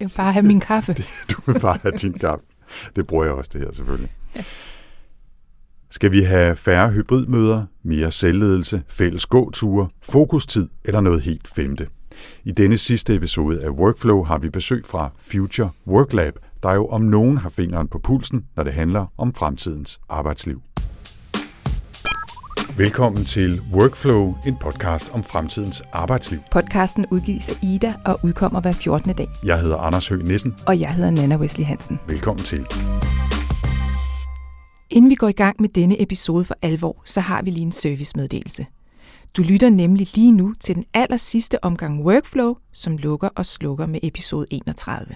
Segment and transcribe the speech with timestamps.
[0.00, 0.94] Jeg vil bare have min kaffe.
[1.30, 2.44] du vil bare have din kaffe.
[2.96, 4.12] Det bruger jeg også, det her selvfølgelig.
[4.36, 4.44] Ja.
[5.90, 11.88] Skal vi have færre hybridmøder, mere selvledelse, fælles gåture, fokustid eller noget helt femte?
[12.44, 16.86] I denne sidste episode af Workflow har vi besøg fra Future Work Lab, der jo
[16.86, 20.62] om nogen har fingeren på pulsen, når det handler om fremtidens arbejdsliv.
[22.80, 26.40] Velkommen til Workflow, en podcast om fremtidens arbejdsliv.
[26.50, 29.12] Podcasten udgives af Ida og udkommer hver 14.
[29.14, 29.28] dag.
[29.44, 30.54] Jeg hedder Anders Høgh Nissen.
[30.66, 31.98] Og jeg hedder Nana Wesley Hansen.
[32.08, 32.66] Velkommen til.
[34.90, 37.72] Inden vi går i gang med denne episode for alvor, så har vi lige en
[37.72, 38.66] servicemeddelelse.
[39.36, 43.86] Du lytter nemlig lige nu til den aller sidste omgang Workflow, som lukker og slukker
[43.86, 45.14] med episode 31.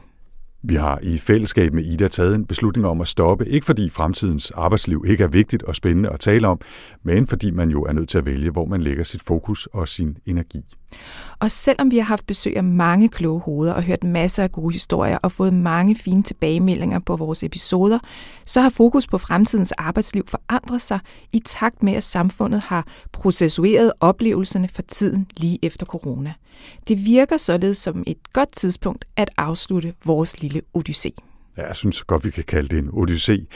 [0.66, 4.50] Vi har i fællesskab med Ida taget en beslutning om at stoppe, ikke fordi fremtidens
[4.50, 6.60] arbejdsliv ikke er vigtigt og spændende at tale om,
[7.04, 9.88] men fordi man jo er nødt til at vælge, hvor man lægger sit fokus og
[9.88, 10.64] sin energi.
[11.38, 14.72] Og selvom vi har haft besøg af mange kloge hoveder og hørt masser af gode
[14.72, 17.98] historier og fået mange fine tilbagemeldinger på vores episoder,
[18.44, 20.98] så har fokus på fremtidens arbejdsliv forandret sig
[21.32, 26.32] i takt med, at samfundet har processueret oplevelserne for tiden lige efter corona.
[26.88, 31.33] Det virker således som et godt tidspunkt at afslutte vores lille odyssé.
[31.56, 33.46] Ja, jeg synes godt, vi kan kalde det en odyssé.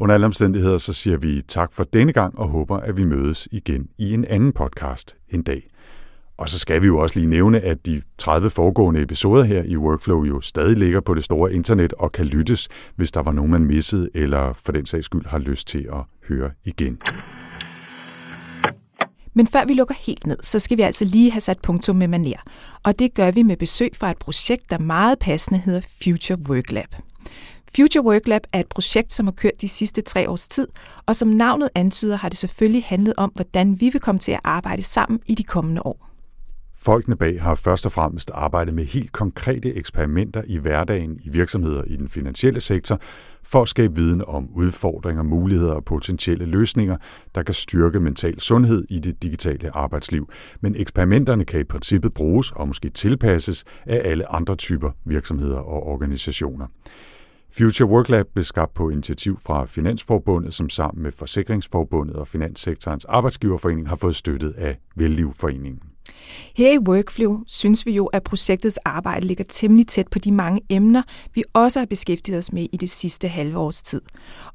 [0.00, 3.48] Under alle omstændigheder, så siger vi tak for denne gang og håber, at vi mødes
[3.52, 5.70] igen i en anden podcast en dag.
[6.38, 9.76] Og så skal vi jo også lige nævne, at de 30 foregående episoder her i
[9.76, 13.50] Workflow jo stadig ligger på det store internet og kan lyttes, hvis der var nogen,
[13.50, 16.98] man missede, eller for den sags skyld har lyst til at høre igen.
[19.34, 22.08] Men før vi lukker helt ned, så skal vi altså lige have sat punktum med
[22.08, 22.42] maner.
[22.82, 26.72] Og det gør vi med besøg fra et projekt, der meget passende hedder Future Work
[26.72, 26.94] Lab.
[27.76, 30.68] Future Work Lab er et projekt, som har kørt de sidste tre års tid,
[31.06, 34.40] og som navnet antyder, har det selvfølgelig handlet om, hvordan vi vil komme til at
[34.44, 36.06] arbejde sammen i de kommende år.
[36.78, 41.84] Folkene bag har først og fremmest arbejdet med helt konkrete eksperimenter i hverdagen i virksomheder
[41.84, 43.00] i den finansielle sektor,
[43.42, 46.96] for at skabe viden om udfordringer, muligheder og potentielle løsninger,
[47.34, 50.30] der kan styrke mental sundhed i det digitale arbejdsliv.
[50.60, 55.82] Men eksperimenterne kan i princippet bruges og måske tilpasses af alle andre typer virksomheder og
[55.82, 56.66] organisationer.
[57.52, 63.04] Future Work Lab blev skabt på initiativ fra Finansforbundet, som sammen med Forsikringsforbundet og Finanssektorens
[63.04, 65.82] Arbejdsgiverforening har fået støttet af Vellivforeningen.
[66.56, 70.60] Her i Workflow synes vi jo, at projektets arbejde ligger temmelig tæt på de mange
[70.68, 71.02] emner,
[71.34, 74.00] vi også har beskæftiget os med i det sidste halve års tid.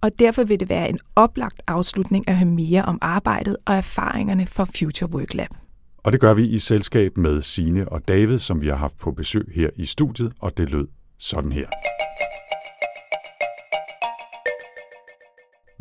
[0.01, 4.47] Og derfor vil det være en oplagt afslutning at høre mere om arbejdet og erfaringerne
[4.47, 5.49] fra Future Work Lab.
[5.97, 9.11] Og det gør vi i selskab med Sine og David, som vi har haft på
[9.11, 10.87] besøg her i studiet, og det lød
[11.19, 11.67] sådan her.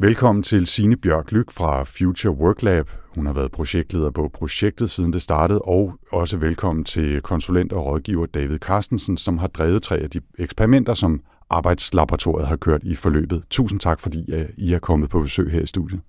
[0.03, 2.91] Velkommen til Sine Bjørk Lyk fra Future Work Lab.
[3.15, 7.87] Hun har været projektleder på projektet siden det startede, og også velkommen til konsulent og
[7.87, 12.95] rådgiver David Carstensen, som har drevet tre af de eksperimenter, som Arbejdslaboratoriet har kørt i
[12.95, 13.43] forløbet.
[13.51, 14.25] Tusind tak, fordi
[14.57, 16.01] I er kommet på besøg her i studiet.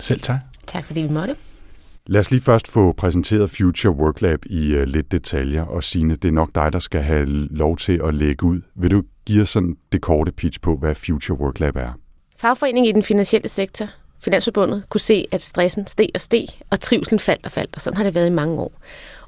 [0.00, 0.40] Selv tak.
[0.66, 1.36] Tak, fordi vi måtte.
[2.06, 6.16] Lad os lige først få præsenteret Future Work Lab i uh, lidt detaljer, og Signe,
[6.16, 8.60] det er nok dig, der skal have lov til at lægge ud.
[8.76, 11.92] Vil du give os sådan det korte pitch på, hvad Future Work Lab er?
[12.38, 13.88] Fagforeningen i den finansielle sektor,
[14.20, 17.96] Finansforbundet, kunne se, at stressen steg og steg, og trivselen faldt og faldt, og sådan
[17.96, 18.72] har det været i mange år.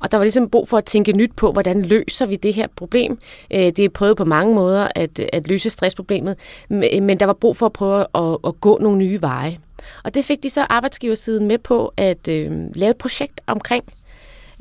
[0.01, 2.67] Og der var ligesom brug for at tænke nyt på, hvordan løser vi det her
[2.77, 3.19] problem.
[3.51, 6.37] Øh, det er prøvet på mange måder at, at løse stressproblemet,
[6.69, 9.59] men der var brug for at prøve at, at gå nogle nye veje.
[10.05, 13.85] Og det fik de så arbejdsgiversiden med på at øh, lave et projekt omkring.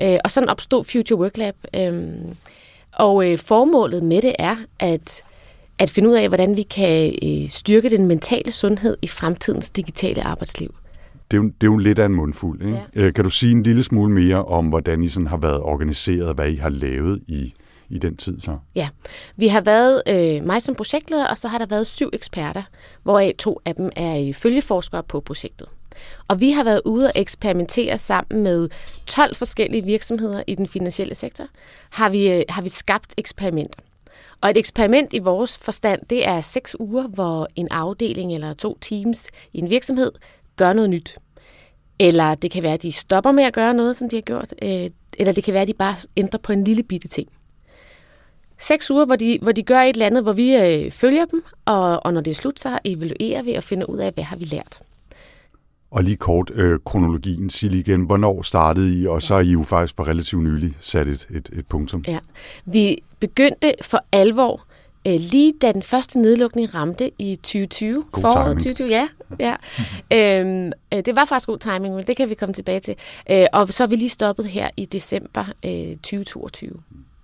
[0.02, 1.56] Øh, og sådan opstod Future Work Lab.
[1.76, 2.16] Øh,
[2.94, 5.24] og øh, formålet med det er at
[5.80, 10.24] at finde ud af, hvordan vi kan øh, styrke den mentale sundhed i fremtidens digitale
[10.24, 10.76] arbejdsliv.
[11.32, 12.62] Det er, jo, det er jo lidt af en mundfuld.
[12.62, 12.82] Ikke?
[12.96, 13.02] Ja.
[13.02, 16.36] Øh, kan du sige en lille smule mere om, hvordan I sådan har været organiseret,
[16.36, 17.54] hvad I har lavet i,
[17.90, 18.58] i den tid så?
[18.76, 18.90] Ja,
[19.36, 22.64] vi har været øh, mig som projektleder, og så har der været syv eksperter,
[23.04, 25.68] hvoraf to af dem er følgeforskere på projektet.
[26.28, 28.70] Og vi har været ude og eksperimentere sammen med
[29.06, 31.46] 12 forskellige virksomheder i den finansielle sektor.
[31.90, 33.80] Har vi, øh, har vi skabt eksperimenter.
[34.42, 38.78] Og et eksperiment i vores forstand, det er seks uger, hvor en afdeling eller to
[38.82, 40.12] teams i en virksomhed
[40.56, 41.18] gør noget nyt.
[42.00, 44.54] Eller det kan være, at de stopper med at gøre noget, som de har gjort.
[44.62, 47.30] Øh, eller det kan være, at de bare ændrer på en lille bitte ting.
[48.60, 51.44] Seks uger, hvor de, hvor de gør et eller andet, hvor vi øh, følger dem,
[51.66, 54.36] og, og når det er slut, så evaluerer vi og finder ud af, hvad har
[54.36, 54.80] vi lært.
[55.92, 59.52] Og lige kort øh, kronologien, sig lige igen, hvornår startede I, og så er I
[59.52, 62.04] jo faktisk for relativt nylig sat et, et, et punktum.
[62.08, 62.20] Ja,
[62.66, 64.68] vi begyndte for alvor
[65.08, 68.04] øh, lige da den første nedlukning ramte i 2020.
[68.12, 68.78] God foråret timing.
[68.78, 69.08] 2020, ja.
[69.40, 70.42] ja.
[70.42, 72.96] øhm, øh, det var faktisk god timing, men det kan vi komme tilbage til.
[73.32, 76.70] Øh, og så er vi lige stoppet her i december øh, 2022.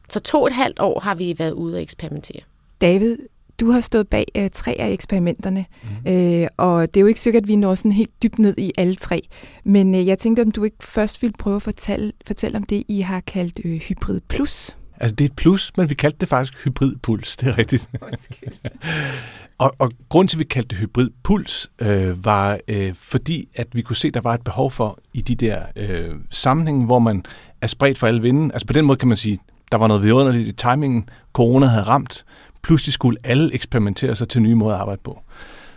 [0.10, 2.42] Så to og et halvt år har vi været ude og eksperimentere.
[2.82, 3.18] David,
[3.60, 5.66] du har stået bag uh, tre af eksperimenterne,
[6.06, 6.12] mm.
[6.12, 8.72] øh, og det er jo ikke sikkert, at vi når sådan helt dybt ned i
[8.78, 9.22] alle tre.
[9.64, 12.84] Men uh, jeg tænkte, om du ikke først ville prøve at fortælle, fortælle om det,
[12.88, 14.76] I har kaldt uh, Hybrid Plus.
[15.04, 17.90] Altså, det er et plus, men vi kaldte det faktisk hybridpuls, det er rigtigt.
[19.58, 23.82] og, og grund til, at vi kaldte det hybridpuls, øh, var øh, fordi, at vi
[23.82, 27.26] kunne se, at der var et behov for i de der øh, sammenhænge, hvor man
[27.62, 28.52] er spredt for alle vinden.
[28.52, 29.40] Altså på den måde kan man sige,
[29.72, 31.10] der var noget vidunderligt i timingen.
[31.34, 32.26] Corona havde ramt.
[32.62, 35.20] Pludselig skulle alle eksperimentere sig til nye måder at arbejde på.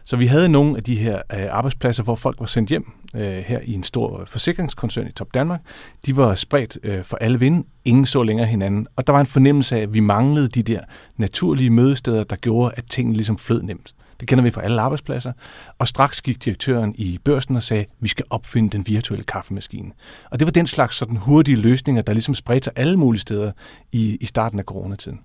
[0.06, 3.22] Så vi havde nogle af de her øh, arbejdspladser, hvor folk var sendt hjem øh,
[3.22, 5.60] her i en stor øh, forsikringskoncern i Top Danmark.
[6.06, 7.66] De var spredt øh, for alle vinde.
[7.84, 8.86] Ingen så længere hinanden.
[8.96, 10.80] Og der var en fornemmelse af, at vi manglede de der
[11.16, 13.94] naturlige mødesteder, der gjorde, at tingene ligesom flød nemt.
[14.20, 15.32] Det kender vi fra alle arbejdspladser.
[15.78, 19.90] Og straks gik direktøren i børsen og sagde, at vi skal opfinde den virtuelle kaffemaskine.
[20.30, 23.52] Og det var den slags sådan hurtige løsninger, der ligesom spredte sig alle mulige steder
[23.92, 25.20] i, i starten af coronatiden.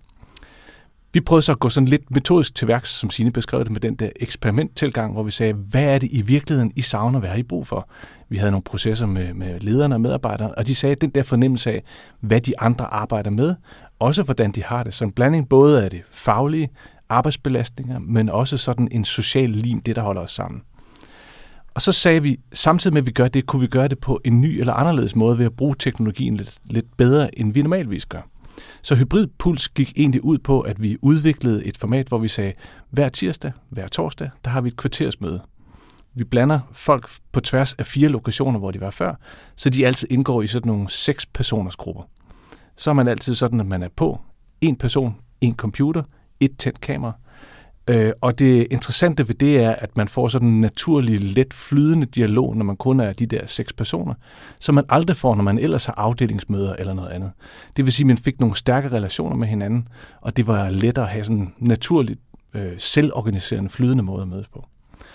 [1.13, 3.79] Vi prøvede så at gå sådan lidt metodisk til værks, som Signe beskrev det med
[3.79, 7.35] den der eksperimenttilgang, hvor vi sagde, hvad er det i virkeligheden, I savner, hvad har
[7.35, 7.89] I brug for?
[8.29, 11.71] Vi havde nogle processer med, med lederne og medarbejdere, og de sagde, den der fornemmelse
[11.71, 11.83] af,
[12.19, 13.55] hvad de andre arbejder med,
[13.99, 14.93] også hvordan de har det.
[14.93, 16.69] Så en blanding både af det faglige,
[17.09, 20.61] arbejdsbelastninger, men også sådan en social lim, det der holder os sammen.
[21.73, 24.21] Og så sagde vi, samtidig med at vi gør det, kunne vi gøre det på
[24.25, 28.05] en ny eller anderledes måde ved at bruge teknologien lidt, lidt bedre, end vi normalvis
[28.05, 28.21] gør.
[28.81, 32.53] Så Hybridpuls gik egentlig ud på, at vi udviklede et format, hvor vi sagde,
[32.89, 35.41] hver tirsdag, hver torsdag, der har vi et kvartersmøde.
[36.13, 39.15] Vi blander folk på tværs af fire lokationer, hvor de var før,
[39.55, 42.03] så de altid indgår i sådan nogle seks personers grupper.
[42.77, 44.21] Så er man altid sådan, at man er på
[44.61, 46.03] en person, en computer,
[46.39, 47.13] et tændt kamera.
[47.89, 52.05] Øh, og det interessante ved det er, at man får sådan en naturlig, let flydende
[52.05, 54.13] dialog, når man kun er de der seks personer,
[54.59, 57.31] som man aldrig får, når man ellers har afdelingsmøder eller noget andet.
[57.77, 59.87] Det vil sige, at man fik nogle stærke relationer med hinanden,
[60.21, 62.19] og det var lettere at have sådan en naturligt,
[62.53, 64.65] øh, selvorganiserende, flydende måde at mødes på.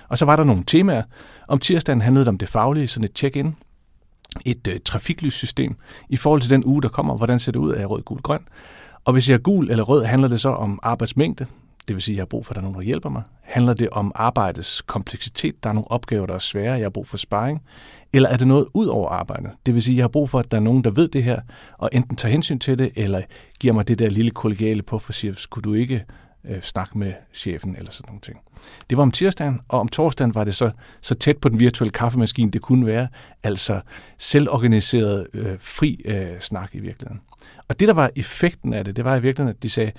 [0.09, 1.03] Og så var der nogle temaer.
[1.49, 3.57] Om tirsdagen handlede det om det faglige, sådan et check-in,
[4.47, 5.77] et øh, trafiklyssystem
[6.09, 7.17] i forhold til den uge, der kommer.
[7.17, 8.41] Hvordan ser det ud af rød, gul, grøn?
[9.05, 11.47] Og hvis jeg er gul eller rød, handler det så om arbejdsmængde,
[11.88, 13.23] det vil sige, at jeg har brug for, at der er nogen, der hjælper mig.
[13.43, 15.62] Handler det om arbejdets kompleksitet?
[15.62, 17.62] Der er nogle opgaver, der er svære, jeg har brug for sparring.
[18.12, 19.50] Eller er det noget ud over arbejdet?
[19.67, 21.23] Det vil sige, at jeg har brug for, at der er nogen, der ved det
[21.23, 21.41] her,
[21.79, 23.23] og enten tager hensyn til det, eller
[23.61, 26.05] giver mig det der lille kollegiale på, for siger, skulle du ikke
[26.44, 28.39] øh, snakke med chefen eller sådan nogle ting.
[28.91, 31.93] Det var om tirsdagen, og om torsdagen var det så, så tæt på den virtuelle
[31.93, 33.09] kaffemaskine, det kunne være,
[33.43, 33.81] altså
[34.19, 37.21] selvorganiseret øh, fri øh, snak i virkeligheden.
[37.69, 39.93] Og det, der var effekten af det, det var i virkeligheden, at de sagde,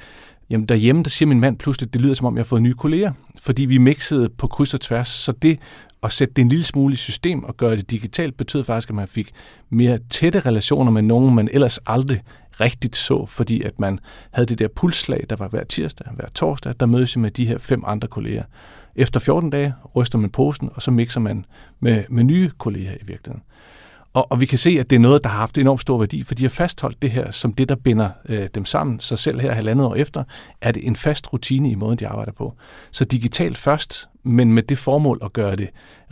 [0.50, 2.74] jamen derhjemme, der siger min mand pludselig, det lyder som om, jeg har fået nye
[2.74, 3.12] kolleger,
[3.42, 5.60] fordi vi mixede på kryds og tværs, så det
[6.04, 8.96] at sætte det en lille smule i system og gøre det digitalt, betød faktisk, at
[8.96, 9.32] man fik
[9.70, 12.22] mere tætte relationer med nogen, man ellers aldrig
[12.60, 14.00] rigtigt så, fordi at man
[14.32, 17.58] havde det der pulslag, der var hver tirsdag, hver torsdag, der mødes med de her
[17.58, 18.44] fem andre kolleger.
[18.96, 21.46] Efter 14 dage ryster man posen, og så mixer man
[21.80, 23.44] med, med nye kolleger i virkeligheden.
[24.18, 26.24] Og, og vi kan se, at det er noget, der har haft enormt stor værdi,
[26.24, 29.00] for de har fastholdt det her som det, der binder øh, dem sammen.
[29.00, 30.24] Så selv her halvandet år efter,
[30.62, 32.54] er det en fast rutine i måden, de arbejder på.
[32.92, 35.70] Så digitalt først, men med det formål at gøre det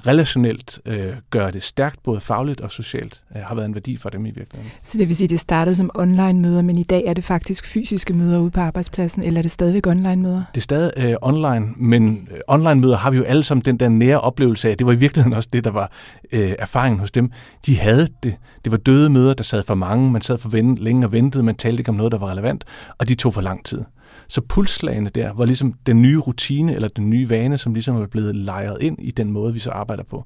[0.08, 4.10] relationelt, øh, gøre det stærkt, både fagligt og socialt, øh, har været en værdi for
[4.10, 4.72] dem i virkeligheden.
[4.84, 7.66] Så det vil sige, at det startede som online-møder, men i dag er det faktisk
[7.66, 10.44] fysiske møder ude på arbejdspladsen, eller er det stadigvæk online-møder?
[10.56, 13.90] Det er stadig øh, online, men øh, online-møder har vi jo alle sammen den der
[13.90, 15.92] nære oplevelse af, det var i virkeligheden også det, der var
[16.32, 17.32] øh, erfaringen hos dem.
[17.66, 18.36] De havde det.
[18.64, 20.50] Det var døde møder, der sad for mange, man sad for
[20.84, 22.64] længe og ventede, man talte ikke om noget, der var relevant,
[22.98, 23.82] og de tog for lang tid.
[24.28, 28.08] Så pulslagene der var ligesom den nye rutine eller den nye vane, som ligesom er
[28.08, 30.26] blevet lejret ind i den måde, vi så arbejder på.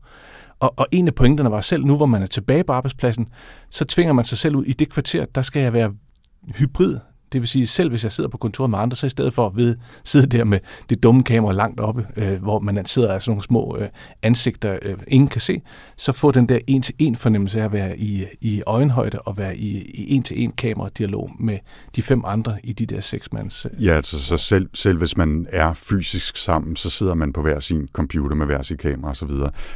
[0.60, 3.28] Og, og en af pointerne var selv, nu hvor man er tilbage på arbejdspladsen,
[3.70, 5.94] så tvinger man sig selv ud i det kvarter, der skal jeg være
[6.56, 6.98] hybrid.
[7.32, 9.46] Det vil sige, selv hvis jeg sidder på kontoret med andre, så i stedet for
[9.46, 10.60] at ved, sidde der med
[10.90, 13.88] det dumme kamera langt oppe, øh, hvor man sidder af sådan nogle små øh,
[14.22, 15.62] ansigter, øh, ingen kan se,
[15.98, 19.78] så få den der en-til-en fornemmelse af at være i, i øjenhøjde og være i,
[19.94, 21.58] i en-til-en kamera-dialog med
[21.96, 23.66] de fem andre i de der seks mands.
[23.66, 23.86] Øh.
[23.86, 27.60] Ja, altså så selv, selv hvis man er fysisk sammen, så sidder man på hver
[27.60, 29.30] sin computer med hver sin kamera osv.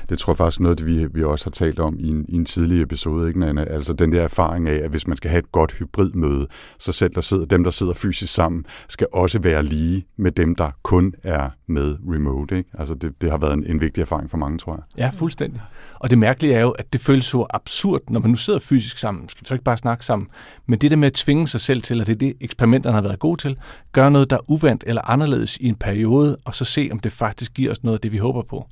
[0.09, 2.45] Det tror jeg faktisk noget, vi, vi også har talt om i en, i en
[2.45, 3.63] tidlig episode, ikke, Nana?
[3.63, 6.47] Altså den der erfaring af, at hvis man skal have et godt hybridmøde,
[6.79, 10.31] så selv der sidder sidder, dem, der sidder fysisk sammen, skal også være lige med
[10.31, 12.57] dem, der kun er med remote.
[12.57, 12.69] Ikke?
[12.79, 14.83] Altså det, det har været en, en vigtig erfaring for mange, tror jeg.
[14.97, 15.61] Ja, fuldstændig.
[15.99, 18.97] Og det mærkelige er jo, at det føles så absurd, når man nu sidder fysisk
[18.97, 19.29] sammen.
[19.29, 20.27] Skal vi så ikke bare snakke sammen?
[20.65, 23.01] Men det der med at tvinge sig selv til, at det er det, eksperimenterne har
[23.01, 23.57] været gode til,
[23.91, 27.11] gøre noget, der er uvandt eller anderledes i en periode, og så se, om det
[27.11, 28.67] faktisk giver os noget af det, vi håber på.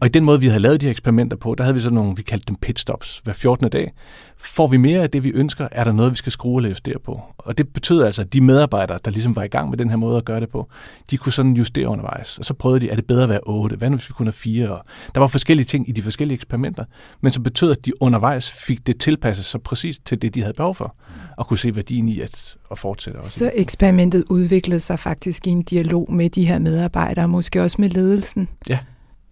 [0.00, 1.90] Og i den måde, vi havde lavet de her eksperimenter på, der havde vi så
[1.90, 3.20] nogle, vi kaldte dem pitstops.
[3.24, 3.70] Hver 14.
[3.70, 3.92] dag
[4.36, 6.98] får vi mere af det, vi ønsker, er der noget, vi skal skrue eller justere
[7.04, 7.20] på.
[7.38, 9.96] Og det betød altså, at de medarbejdere, der ligesom var i gang med den her
[9.96, 10.68] måde at gøre det på,
[11.10, 12.38] de kunne sådan justere undervejs.
[12.38, 13.76] Og så prøvede de, er det bedre at være 8?
[13.76, 14.70] Hvad nu, hvis vi kunne have 4?
[14.70, 16.84] Og der var forskellige ting i de forskellige eksperimenter,
[17.20, 20.54] men så betød, at de undervejs fik det tilpasset så præcis til det, de havde
[20.54, 20.96] behov for,
[21.36, 23.18] og kunne se værdien i at, at fortsætte.
[23.18, 23.38] Også.
[23.38, 27.88] Så eksperimentet udviklede sig faktisk i en dialog med de her medarbejdere, måske også med
[27.88, 28.48] ledelsen?
[28.68, 28.78] Ja,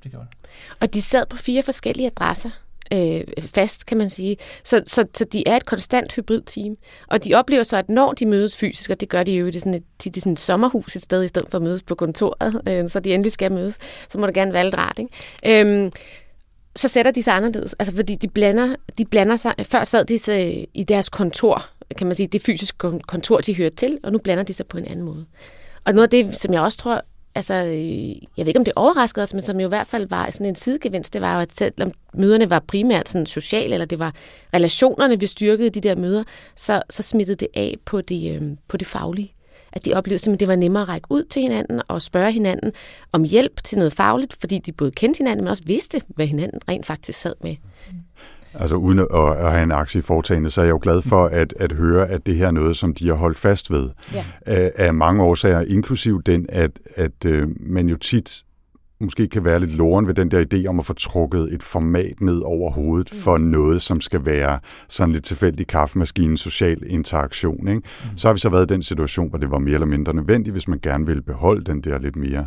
[0.02, 0.45] det gjorde det.
[0.80, 2.50] Og de sad på fire forskellige adresser
[2.92, 4.36] øh, fast, kan man sige.
[4.64, 6.76] Så, så, så de er et konstant hybridteam.
[7.06, 9.52] Og de oplever så, at når de mødes fysisk, og det gør de jo i
[9.52, 11.94] sådan et, tit er sådan et sommerhus et sted, i stedet for at mødes på
[11.94, 14.98] kontoret, øh, så de endelig skal mødes, så må det gerne være lidt rart.
[14.98, 15.64] Ikke?
[15.64, 15.92] Øh,
[16.76, 17.74] så sætter de sig anderledes.
[17.78, 19.54] Altså, fordi de blander, de blander sig.
[19.62, 21.66] Før sad de sig i deres kontor,
[21.98, 24.78] kan man sige, det fysiske kontor, de hører til, og nu blander de sig på
[24.78, 25.26] en anden måde.
[25.84, 27.02] Og noget af det, som jeg også tror
[27.36, 30.08] altså, øh, jeg ved ikke, om det overraskede os, men som jo i hvert fald
[30.08, 33.86] var sådan en sidegevinst, det var jo, at selvom møderne var primært sådan sociale, eller
[33.86, 34.12] det var
[34.54, 36.24] relationerne, vi styrkede de der møder,
[36.56, 39.32] så, så smittede det af på det, øh, på det faglige.
[39.72, 42.72] At de oplevede at det var nemmere at række ud til hinanden og spørge hinanden
[43.12, 46.60] om hjælp til noget fagligt, fordi de både kendte hinanden, men også vidste, hvad hinanden
[46.68, 47.56] rent faktisk sad med.
[48.60, 51.26] Altså uden at, at have en aktie i foretagendet, så er jeg jo glad for
[51.26, 53.90] at, at høre, at det her er noget, som de har holdt fast ved.
[54.12, 54.24] Ja.
[54.46, 58.42] Af, af mange årsager, inklusiv den, at, at øh, man jo tit
[59.00, 62.20] måske kan være lidt loren ved den der idé om at få trukket et format
[62.20, 63.18] ned over hovedet mm.
[63.18, 64.58] for noget, som skal være
[64.88, 67.68] sådan lidt tilfældig kaffemaskine, social interaktion.
[67.68, 67.80] Ikke?
[67.80, 68.16] Mm.
[68.16, 70.54] Så har vi så været i den situation, hvor det var mere eller mindre nødvendigt,
[70.54, 72.46] hvis man gerne vil beholde den der lidt mere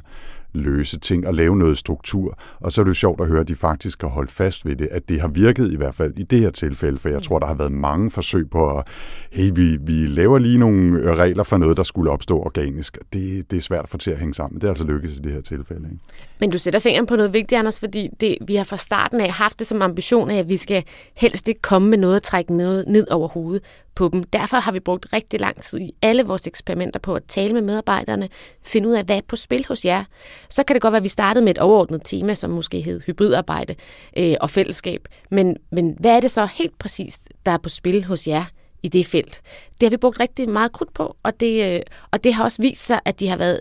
[0.53, 2.39] løse ting og lave noget struktur.
[2.59, 4.75] Og så er det jo sjovt at høre, at de faktisk har holdt fast ved
[4.75, 7.23] det, at det har virket i hvert fald i det her tilfælde, for jeg mm.
[7.23, 8.87] tror, der har været mange forsøg på at,
[9.31, 12.97] hey, vi, vi laver lige nogle regler for noget, der skulle opstå organisk.
[13.13, 14.61] Det, det er svært at få til at hænge sammen.
[14.61, 15.89] Det er altså lykkedes i det her tilfælde.
[15.91, 16.03] Ikke?
[16.39, 19.31] Men du sætter fingeren på noget vigtigt, Anders, fordi det, vi har fra starten af
[19.31, 20.84] haft det som ambition af, at vi skal
[21.15, 23.63] helst ikke komme med noget og trække noget ned over hovedet
[23.96, 24.24] på dem.
[24.24, 27.62] Derfor har vi brugt rigtig lang tid i alle vores eksperimenter på at tale med
[27.62, 28.29] medarbejderne,
[28.63, 30.03] finde ud af, hvad er på spil hos jer.
[30.50, 33.01] Så kan det godt være, at vi startede med et overordnet tema, som måske hed
[33.05, 33.75] hybridarbejde
[34.17, 35.08] øh, og fællesskab.
[35.31, 38.46] Men, men hvad er det så helt præcist, der er på spil hos jer
[38.84, 39.41] i det felt?
[39.72, 41.81] Det har vi brugt rigtig meget krudt på, og det, øh,
[42.12, 43.60] og det har også vist sig, at de har været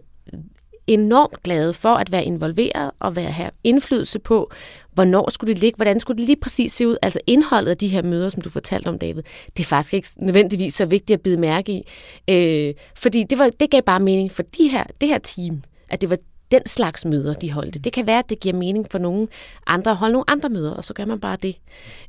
[0.88, 4.50] enormt glade for at være involveret og være have indflydelse på,
[4.92, 6.97] hvornår skulle det ligge, hvordan skulle det lige præcis se ud.
[7.02, 9.23] Altså indholdet af de her møder, som du fortalte om, David,
[9.57, 11.83] det er faktisk ikke nødvendigvis så vigtigt at bide mærke i.
[12.28, 16.00] Øh, fordi det, var, det gav bare mening for de her, det her team, at
[16.00, 16.18] det var
[16.50, 17.78] den slags møder, de holdte.
[17.78, 19.28] Det kan være, at det giver mening for nogle
[19.66, 21.57] andre at holde nogle andre møder, og så gør man bare det.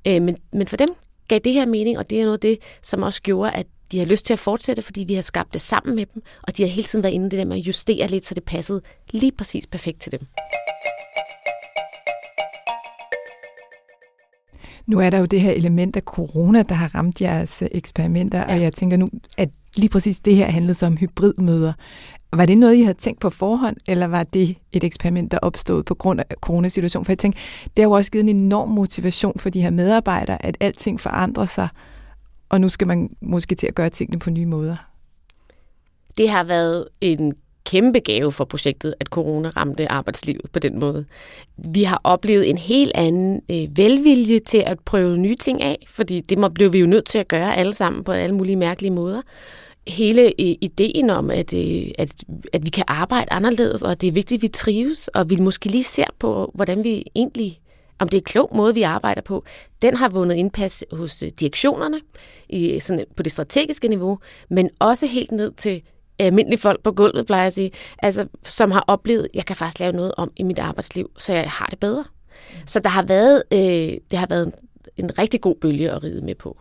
[0.07, 0.89] Øh, men, men for dem
[1.27, 3.99] gav det her mening, og det er noget af det, som også gjorde, at de
[3.99, 6.63] har lyst til at fortsætte, fordi vi har skabt det sammen med dem, og de
[6.63, 8.81] har hele tiden været inde i det der med at justere lidt, så det passede
[9.11, 10.19] lige præcis perfekt til dem.
[14.85, 18.53] Nu er der jo det her element af corona, der har ramt jeres eksperimenter, ja.
[18.55, 21.73] og jeg tænker nu, at lige præcis det her handlede så om hybridmøder.
[22.33, 25.83] Var det noget, I havde tænkt på forhånd, eller var det et eksperiment, der opstod
[25.83, 27.05] på grund af coronasituationen?
[27.05, 30.45] For jeg tænker, det har jo også givet en enorm motivation for de her medarbejdere,
[30.45, 31.67] at alting forandrer sig,
[32.49, 34.75] og nu skal man måske til at gøre tingene på nye måder.
[36.17, 37.33] Det har været en
[37.65, 41.05] kæmpe gave for projektet, at corona ramte arbejdslivet på den måde.
[41.57, 46.21] Vi har oplevet en helt anden øh, velvilje til at prøve nye ting af, fordi
[46.21, 48.91] det må, blev vi jo nødt til at gøre alle sammen på alle mulige mærkelige
[48.91, 49.21] måder.
[49.87, 52.15] Hele øh, ideen om, at, øh, at,
[52.53, 55.35] at vi kan arbejde anderledes, og at det er vigtigt, at vi trives, og vi
[55.35, 57.59] måske lige ser på, hvordan vi egentlig
[57.99, 59.43] om det er klog måde, vi arbejder på,
[59.81, 62.01] den har vundet indpas hos øh, direktionerne
[62.49, 65.81] i, sådan på det strategiske niveau, men også helt ned til
[66.19, 69.55] almindelige folk på gulvet, plejer jeg at sige, altså, som har oplevet, at jeg kan
[69.55, 72.03] faktisk lave noget om i mit arbejdsliv, så jeg har det bedre.
[72.65, 74.53] Så der har været, øh, det har været
[74.97, 76.57] en rigtig god bølge at ride med på.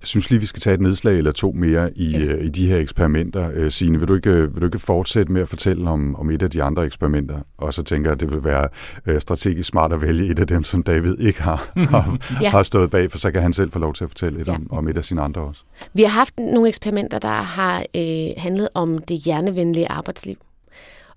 [0.00, 2.18] Jeg synes lige, vi skal tage et nedslag eller to mere i, ja.
[2.18, 3.50] øh, i de her eksperimenter.
[3.54, 6.42] Øh, Signe, vil du, ikke, vil du ikke fortsætte med at fortælle om, om et
[6.42, 7.38] af de andre eksperimenter?
[7.58, 8.68] Og så tænker jeg, at det vil være
[9.06, 12.48] øh, strategisk smart at vælge et af dem, som David ikke har, har, ja.
[12.48, 14.54] har stået bag, for så kan han selv få lov til at fortælle lidt ja.
[14.54, 15.62] om, om et af sine andre også.
[15.94, 20.36] Vi har haft nogle eksperimenter, der har øh, handlet om det hjernevenlige arbejdsliv.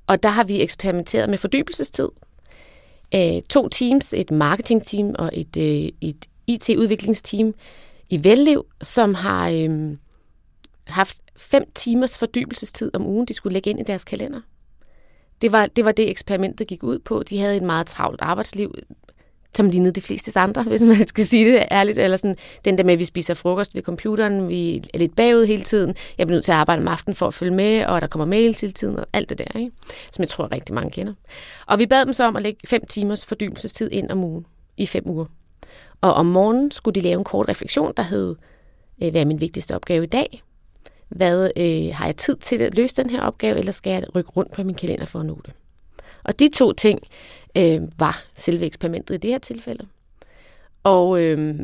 [0.07, 2.07] Og der har vi eksperimenteret med fordybelsestid.
[3.15, 7.53] Øh, to teams, et marketingteam og et, øh, et IT-udviklingsteam,
[8.09, 9.97] i Vellev, som har øh,
[10.87, 14.41] haft fem timers fordybelsestid om ugen, de skulle lægge ind i deres kalender.
[15.41, 17.23] Det var, det var det, eksperimentet gik ud på.
[17.23, 18.75] De havde et meget travlt arbejdsliv.
[19.55, 21.97] som lignede de fleste andre, hvis man skal sige det ærligt.
[21.97, 25.45] Eller sådan, den der med, at vi spiser frokost ved computeren, vi er lidt bagud
[25.45, 25.95] hele tiden.
[26.17, 28.25] Jeg bliver nødt til at arbejde om aftenen for at følge med, og der kommer
[28.25, 29.71] mail til tiden, og alt det der, ikke?
[30.11, 31.13] som jeg tror rigtig mange kender.
[31.65, 34.45] Og vi bad dem så om at lægge fem timers fordybelsestid ind om ugen
[34.77, 35.25] i fem uger.
[36.01, 38.35] Og om morgenen skulle de lave en kort refleksion, der hed,
[39.03, 40.43] øh, hvad er min vigtigste opgave i dag?
[41.09, 44.31] Hvad øh, har jeg tid til at løse den her opgave, eller skal jeg rykke
[44.31, 45.53] rundt på min kalender for at nå det?
[46.23, 46.99] Og de to ting
[47.55, 49.87] øh, var selve eksperimentet i det her tilfælde.
[50.83, 51.59] Og øh,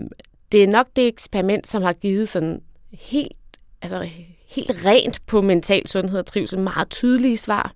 [0.51, 2.61] det er nok det eksperiment, som har givet sådan
[2.91, 3.37] helt,
[3.81, 4.09] altså
[4.47, 7.73] helt rent på mental sundhed og trivsel meget tydelige svar.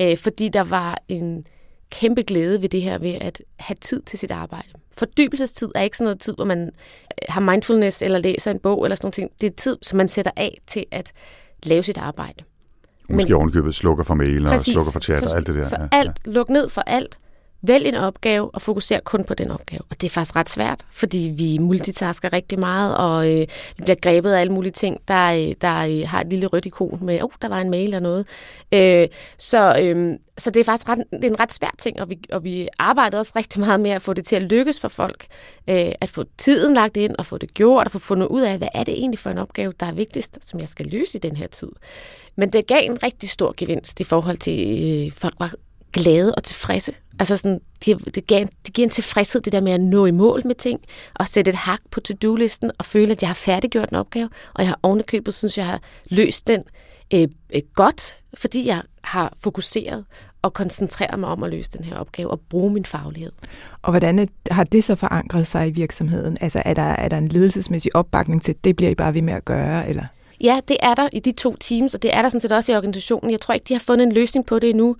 [0.00, 1.46] Øh, fordi der var en
[1.90, 4.68] kæmpe glæde ved det her ved at have tid til sit arbejde.
[4.92, 6.70] Fordybelsestid er ikke sådan noget tid, hvor man øh,
[7.28, 9.40] har mindfulness eller læser en bog eller sådan noget.
[9.40, 11.12] Det er tid, som man sætter af til at
[11.62, 12.44] lave sit arbejde.
[13.10, 15.68] Måske ovenkøbet slukker for mail og slukker for chat og alt det der.
[15.68, 16.30] Så ja, alt, ja.
[16.30, 17.18] luk ned for alt,
[17.62, 19.80] Vælg en opgave og fokuser kun på den opgave.
[19.90, 23.96] Og det er faktisk ret svært, fordi vi multitasker rigtig meget, og øh, vi bliver
[24.02, 27.22] grebet af alle mulige ting, der, øh, der øh, har et lille rødt ikon med,
[27.22, 28.26] oh, der var en mail eller noget.
[28.72, 32.10] Øh, så, øh, så det er faktisk ret, det er en ret svær ting, og
[32.10, 34.88] vi, og vi arbejder også rigtig meget med at få det til at lykkes for
[34.88, 35.26] folk.
[35.68, 38.58] Øh, at få tiden lagt ind og få det gjort, og få fundet ud af,
[38.58, 41.20] hvad er det egentlig for en opgave, der er vigtigst, som jeg skal løse i
[41.20, 41.68] den her tid.
[42.36, 45.54] Men det gav en rigtig stor gevinst i forhold til, øh, folk var
[45.92, 46.92] glade og tilfredse.
[47.18, 50.10] Altså sådan, det, det, giver, det giver en tilfredshed, det der med at nå i
[50.10, 50.80] mål med ting,
[51.14, 54.62] og sætte et hak på to-do-listen, og føle, at jeg har færdiggjort en opgave, og
[54.62, 55.80] jeg har ovenikøbet, synes jeg har
[56.10, 56.62] løst den
[57.14, 60.04] øh, øh, godt, fordi jeg har fokuseret
[60.42, 63.32] og koncentreret mig om at løse den her opgave og bruge min faglighed.
[63.82, 66.38] Og hvordan har det så forankret sig i virksomheden?
[66.40, 69.22] Altså er der, er der en ledelsesmæssig opbakning til, at det bliver I bare ved
[69.22, 70.04] med at gøre, eller?
[70.40, 72.72] Ja, det er der i de to teams, og det er der sådan set også
[72.72, 73.30] i organisationen.
[73.30, 74.96] Jeg tror ikke, de har fundet en løsning på det endnu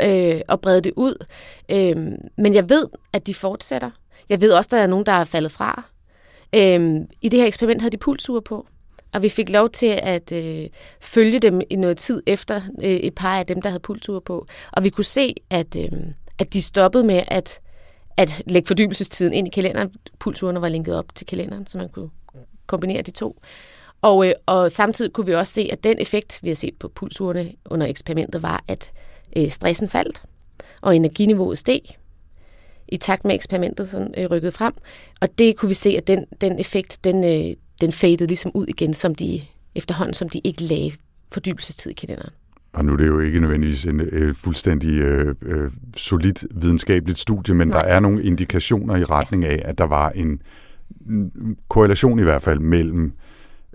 [0.00, 1.26] øh, og brede det ud.
[1.68, 1.96] Øh,
[2.38, 3.90] men jeg ved, at de fortsætter.
[4.28, 5.84] Jeg ved også, at der er nogen, der er faldet fra.
[6.54, 8.66] Øh, I det her eksperiment havde de pulsure på,
[9.12, 10.68] og vi fik lov til at øh,
[11.00, 14.46] følge dem i noget tid efter øh, et par af dem, der havde pulsure på.
[14.72, 15.90] Og vi kunne se, at, øh,
[16.38, 17.60] at de stoppede med at,
[18.16, 19.90] at lægge fordybelsestiden ind i kalenderen.
[20.18, 22.10] Pulsurene var linket op til kalenderen, så man kunne
[22.66, 23.40] kombinere de to.
[24.02, 26.88] Og, øh, og samtidig kunne vi også se, at den effekt, vi har set på
[26.88, 28.92] pulsurene under eksperimentet, var, at
[29.36, 30.22] øh, stressen faldt,
[30.80, 31.80] og energiniveauet steg
[32.88, 34.72] i takt med eksperimentet sådan, øh, rykkede frem.
[35.20, 38.66] Og det kunne vi se, at den, den effekt, den, øh, den fadede ligesom ud
[38.66, 39.42] igen, som de,
[39.74, 40.92] efterhånden som de ikke lagde
[41.32, 42.32] fordybelsestid i kalenderen.
[42.72, 47.54] Og nu er det jo ikke nødvendigvis en øh, fuldstændig øh, øh, solid videnskabeligt studie,
[47.54, 47.82] men Nej.
[47.82, 50.42] der er nogle indikationer i retning af, at der var en
[51.68, 53.12] korrelation i hvert fald mellem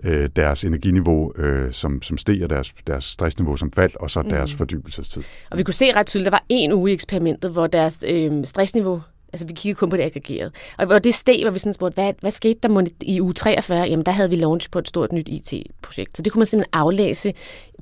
[0.04, 4.22] øh, deres energiniveau, øh, som, som steg, og deres, deres stressniveau, som faldt, og så
[4.22, 4.58] deres mm.
[4.58, 5.22] fordybelsestid.
[5.50, 8.44] Og vi kunne se ret tydeligt, der var en uge i eksperimentet, hvor deres øh,
[8.44, 10.54] stressniveau Altså, vi kiggede kun på det aggregeret.
[10.78, 13.80] Og, og det steg, hvor vi sådan spurgte, hvad, hvad skete der i uge 43?
[13.80, 16.16] Jamen, der havde vi launch på et stort nyt IT-projekt.
[16.16, 17.32] Så det kunne man simpelthen aflæse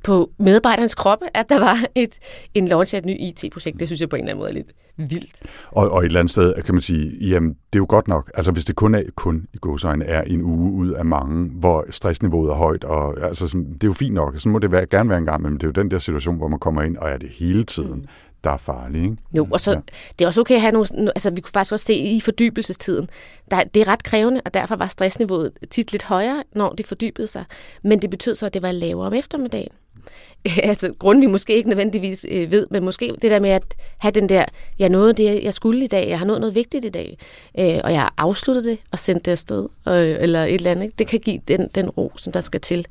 [0.07, 2.19] på medarbejderens kroppe, at der var et,
[2.55, 3.81] en launch af et nyt IT-projekt.
[3.81, 5.42] Det synes jeg på en eller anden måde er lidt vildt.
[5.71, 8.31] Og, og et eller andet sted kan man sige, jamen det er jo godt nok.
[8.35, 11.85] Altså hvis det kun er, kun i godsøjne er en uge ud af mange, hvor
[11.90, 14.38] stressniveauet er højt, og altså, sådan, det er jo fint nok.
[14.38, 16.37] Sådan må det være, gerne være en gang, men det er jo den der situation,
[16.37, 18.01] hvor man kommer ind, og er det hele tiden.
[18.01, 19.05] Mm der er farlige.
[19.05, 19.17] Ikke?
[19.33, 19.79] Jo, og så ja.
[20.19, 23.11] det er også okay at have nogle, altså vi kunne faktisk også se i fordybelsestiden,
[23.51, 27.27] der, det er ret krævende, og derfor var stressniveauet tit lidt højere, når de fordybede
[27.27, 27.45] sig,
[27.83, 29.73] men det betød så, at det var lavere om eftermiddagen.
[30.63, 34.13] altså grund vi måske ikke nødvendigvis øh, ved, men måske det der med at have
[34.13, 34.45] den der,
[34.79, 37.19] jeg nåede det, jeg skulle i dag, jeg har nået noget vigtigt i dag,
[37.59, 40.99] øh, og jeg har afsluttet det og sendt det afsted, øh, eller et eller andet.
[40.99, 42.87] Det kan give den, den ro, som der skal til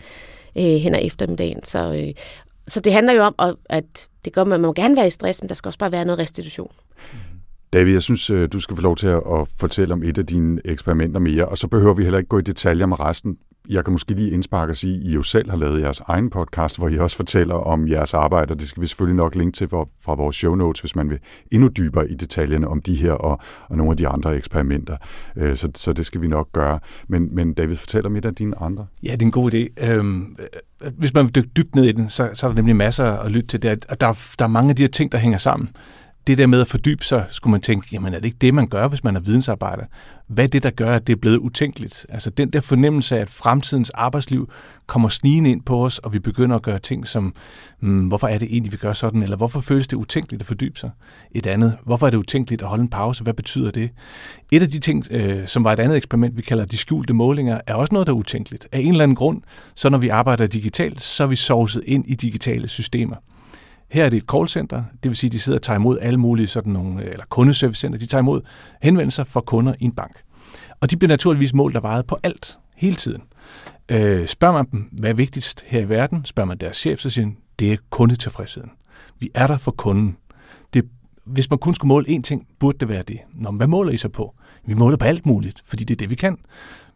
[0.58, 1.64] øh, hen ad eftermiddagen.
[1.64, 2.14] Så, øh,
[2.68, 5.42] så det handler jo om, at det gør, at man må gerne være i stress,
[5.42, 6.72] men der skal også bare være noget restitution.
[7.14, 7.20] Mm.
[7.76, 10.62] David, jeg synes, øh, du skal få lov til at fortælle om et af dine
[10.66, 13.38] eksperimenter mere, og så behøver vi heller ikke gå i detaljer med resten.
[13.70, 16.30] Jeg kan måske lige indsparke og sige, at I jo selv har lavet jeres egen
[16.30, 19.56] podcast, hvor I også fortæller om jeres arbejde, og det skal vi selvfølgelig nok linke
[19.56, 21.20] til fra vores show notes, hvis man vil
[21.52, 24.98] endnu dybere i detaljerne om de her og, og nogle af de andre eksperimenter.
[25.38, 26.80] Øh, så, så det skal vi nok gøre.
[27.08, 28.86] Men, men David, fortæl om et af dine andre.
[29.04, 29.88] Ja, det er en god idé.
[29.88, 30.36] Øhm,
[30.98, 33.32] hvis man vil dykke dybt ned i den, så, så er der nemlig masser at
[33.32, 33.62] lytte til.
[33.62, 33.96] Der, der,
[34.40, 35.70] der er mange af de her ting, der hænger sammen
[36.28, 38.68] det der med at fordybe sig, skulle man tænke, jamen er det ikke det, man
[38.68, 39.84] gør, hvis man er vidensarbejder?
[40.28, 42.06] Hvad er det, der gør, at det er blevet utænkeligt?
[42.10, 44.50] Altså den der fornemmelse af, at fremtidens arbejdsliv
[44.86, 47.36] kommer snigende ind på os, og vi begynder at gøre ting som,
[47.80, 49.24] hmm, hvorfor er det egentlig, vi gør sådan?
[49.24, 50.90] Eller hvorfor føles det utænkeligt at fordybe sig?
[51.32, 53.24] Et andet, hvorfor er det utænkeligt at holde en pause?
[53.24, 53.90] Hvad betyder det?
[54.52, 57.62] Et af de ting, øh, som var et andet eksperiment, vi kalder de skjulte målinger,
[57.68, 58.68] er også noget, der er utænkeligt.
[58.72, 59.42] Af en eller anden grund,
[59.76, 63.16] så når vi arbejder digitalt, så er vi sovset ind i digitale systemer.
[63.92, 66.20] Her er det et callcenter, det vil sige, at de sidder og tager imod alle
[66.20, 68.42] mulige sådan nogle, øh, eller kundeservicecenter, de tager imod
[68.82, 70.22] henvendelser fra kunder i en bank.
[70.82, 73.22] Og de bliver naturligvis målt og vejet på alt, hele tiden.
[73.90, 77.10] Øh, spørger man dem, hvad er vigtigst her i verden, spørger man deres chef, så
[77.10, 78.72] siger de, det er kundetilfredsheden.
[79.20, 80.18] Vi er der for kunden.
[80.74, 80.90] Det,
[81.26, 83.20] hvis man kun skulle måle én ting, burde det være det.
[83.34, 84.36] Nå, men hvad måler I så på?
[84.66, 86.38] Vi måler på alt muligt, fordi det er det, vi kan.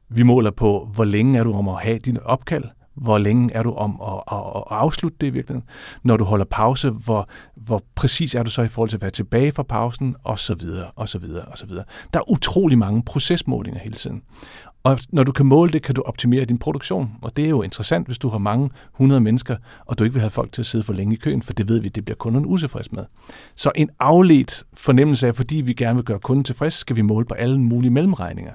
[0.10, 2.64] Vi måler på, hvor længe er du om at have dine opkald,
[3.02, 5.70] hvor længe er du om at, at, at afslutte det i virkeligheden.
[6.04, 9.12] Når du holder pause, hvor, hvor præcis er du så i forhold til at være
[9.12, 11.84] tilbage fra pausen, og så videre, og så videre, og så videre.
[12.14, 14.22] Der er utrolig mange procesmålinger hele tiden.
[14.84, 17.12] Og når du kan måle det, kan du optimere din produktion.
[17.22, 20.22] Og det er jo interessant, hvis du har mange hundrede mennesker, og du ikke vil
[20.22, 22.16] have folk til at sidde for længe i køen, for det ved vi, det bliver
[22.16, 23.06] kunden utilfreds med.
[23.56, 27.26] Så en afledt fornemmelse af, fordi vi gerne vil gøre kunden tilfreds, skal vi måle
[27.26, 28.54] på alle mulige mellemregninger.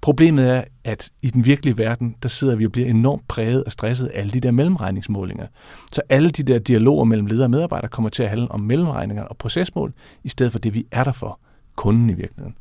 [0.00, 3.72] Problemet er, at i den virkelige verden, der sidder vi og bliver enormt præget og
[3.72, 5.46] stresset af alle de der mellemregningsmålinger.
[5.92, 9.24] Så alle de der dialoger mellem ledere og medarbejdere kommer til at handle om mellemregninger
[9.24, 9.92] og procesmål,
[10.24, 11.40] i stedet for det, vi er der for,
[11.76, 12.56] kunden i virkeligheden.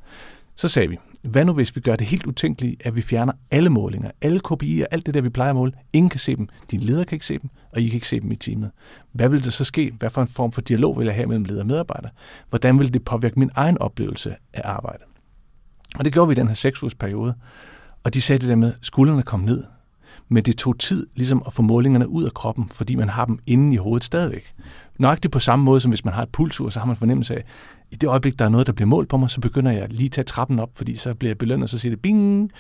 [0.56, 3.69] Så sagde vi, hvad nu hvis vi gør det helt utænkeligt, at vi fjerner alle
[3.69, 5.71] målinger, alle KPI'er, alt det der, vi plejer at måle.
[5.93, 6.47] Ingen kan se dem.
[6.71, 8.71] Din leder kan ikke se dem, og I kan ikke se dem i teamet.
[9.12, 9.93] Hvad vil det så ske?
[9.99, 12.10] Hvad for en form for dialog vil jeg have mellem leder og medarbejder?
[12.49, 15.09] Hvordan vil det påvirke min egen oplevelse af arbejdet?
[15.97, 17.34] Og det gjorde vi i den her seks ugers periode.
[18.04, 19.63] Og de sagde det der med, at skuldrene kom ned.
[20.30, 23.39] Men det tog tid ligesom at få målingerne ud af kroppen, fordi man har dem
[23.47, 24.54] inde i hovedet stadigvæk.
[24.99, 27.43] Nøjagtigt på samme måde, som hvis man har et pulsur, så har man fornemmelse af,
[27.91, 30.06] i det øjeblik, der er noget, der bliver målt på mig, så begynder jeg lige
[30.06, 32.52] at tage trappen op, fordi så bliver jeg belønnet, og så siger det bing.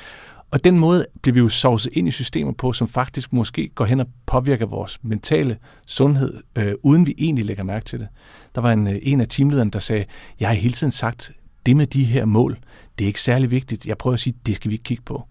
[0.51, 3.85] Og den måde bliver vi jo sovset ind i systemer på, som faktisk måske går
[3.85, 8.07] hen og påvirker vores mentale sundhed, øh, uden vi egentlig lægger mærke til det.
[8.55, 10.05] Der var en, øh, en af teamlederne, der sagde,
[10.39, 11.31] jeg har hele tiden sagt,
[11.65, 12.57] det med de her mål,
[12.99, 13.85] det er ikke særlig vigtigt.
[13.85, 15.23] Jeg prøver at sige, det skal vi ikke kigge på.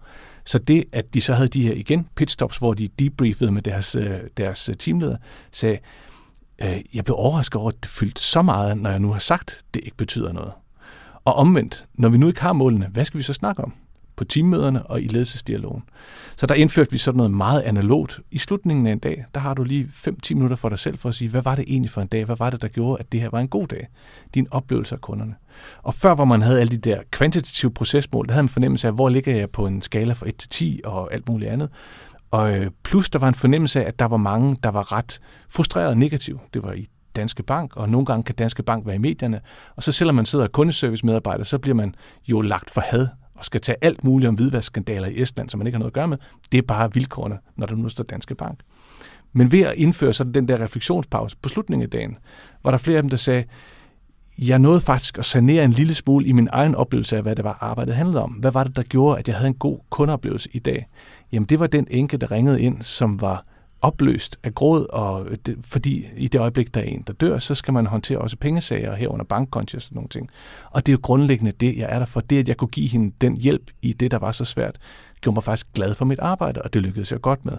[0.45, 3.95] Så det, at de så havde de her igen pitstops, hvor de debriefede med deres,
[3.95, 5.17] øh, deres teamleder,
[5.53, 5.79] sagde,
[6.63, 9.65] øh, jeg blev overrasket over, at det fyldte så meget, når jeg nu har sagt,
[9.75, 10.53] det ikke betyder noget.
[11.25, 13.75] Og omvendt, når vi nu ikke har målene, hvad skal vi så snakke om?
[14.19, 15.83] På teammøderne og i ledelsesdialogen.
[16.37, 18.21] Så der indførte vi sådan noget meget analogt.
[18.31, 21.09] I slutningen af en dag, der har du lige 5-10 minutter for dig selv for
[21.09, 22.25] at sige, hvad var det egentlig for en dag?
[22.25, 23.89] Hvad var det, der gjorde, at det her var en god dag?
[24.35, 25.35] Din oplevelse af kunderne.
[25.83, 28.95] Og før, hvor man havde alle de der kvantitative procesmål, der havde man fornemmelse af,
[28.95, 31.69] hvor ligger jeg på en skala fra 1 til 10 og alt muligt andet.
[32.31, 35.21] Og øh, plus der var en fornemmelse af, at der var mange, der var ret
[35.51, 36.41] frustreret og negativ.
[36.55, 39.41] Det var i Danske Bank, og nogle gange kan Danske Bank være i medierne.
[39.77, 41.95] Og så selvom man sidder kundeservice-medarbejder, så bliver man
[42.29, 43.07] jo lagt for had
[43.39, 45.95] og skal tage alt muligt om hvidvaskskandaler i Estland, som man ikke har noget at
[45.95, 46.19] gøre med.
[46.53, 48.61] Det er bare vilkårene, når der nu står Danske Bank.
[49.33, 52.17] Men ved at indføre så den der refleksionspause på slutningen af dagen,
[52.65, 53.45] var der flere af dem, der sagde,
[54.39, 57.45] jeg nåede faktisk at sanere en lille smule i min egen oplevelse af, hvad det
[57.45, 58.31] var, arbejdet handlede om.
[58.31, 60.87] Hvad var det, der gjorde, at jeg havde en god kundeoplevelse i dag?
[61.33, 63.45] Jamen, det var den enke, der ringede ind, som var
[63.83, 67.55] opløst af gråd, og det, fordi i det øjeblik, der er en, der dør, så
[67.55, 70.31] skal man håndtere også pengesager herunder bankkonti og sådan nogle ting.
[70.71, 72.21] Og det er jo grundlæggende det, jeg er der for.
[72.21, 74.79] Det, at jeg kunne give hende den hjælp i det, der var så svært,
[75.21, 77.57] gjorde mig faktisk glad for mit arbejde, og det lykkedes jeg godt med.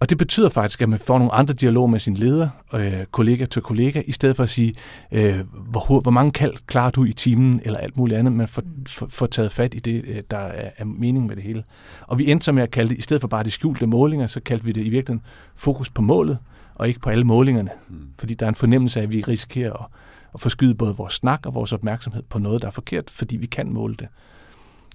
[0.00, 3.44] Og det betyder faktisk, at man får nogle andre dialoger med sin leder, øh, kollega
[3.44, 4.74] til kollega, i stedet for at sige,
[5.12, 8.32] øh, hvor, hvor mange kald klarer du i timen, eller alt muligt andet.
[8.32, 11.44] Man får, for, for taget fat i det, øh, der er, er mening med det
[11.44, 11.64] hele.
[12.06, 14.26] Og vi endte så med at kalde det, i stedet for bare de skjulte målinger,
[14.26, 16.38] så kaldte vi det i virkeligheden fokus på målet,
[16.74, 17.70] og ikke på alle målingerne.
[17.88, 17.96] Mm.
[18.18, 19.86] Fordi der er en fornemmelse af, at vi risikerer at,
[20.34, 23.46] at forskyde både vores snak og vores opmærksomhed på noget, der er forkert, fordi vi
[23.46, 24.08] kan måle det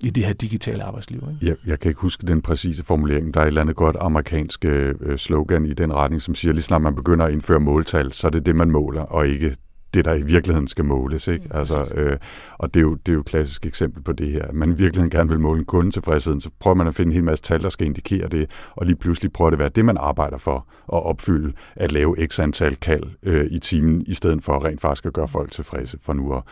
[0.04, 1.24] i det her digitale arbejdsliv.
[1.32, 1.46] Ikke?
[1.46, 3.34] Jeg, jeg kan ikke huske den præcise formulering.
[3.34, 6.54] Der er et eller andet godt amerikansk øh, øh slogan i den retning, som siger,
[6.54, 9.56] lige snart man begynder at indføre måltal, så er det det, man måler, og ikke
[9.94, 11.28] det, der i virkeligheden skal måles.
[11.28, 11.46] Ikke?
[11.46, 12.18] Mm, altså, øh,
[12.58, 14.52] og det er, jo, det er jo et klassisk eksempel på det her.
[14.52, 17.24] Man i virkeligheden gerne vil måle en kundetilfredsheden, så prøver man at finde en hel
[17.24, 19.98] masse tal, der skal indikere det, og lige pludselig prøver det at være det, man
[19.98, 24.66] arbejder for at opfylde, at lave x antal kald øh, i timen, i stedet for
[24.66, 26.44] rent faktisk at gøre folk tilfredse, for nu at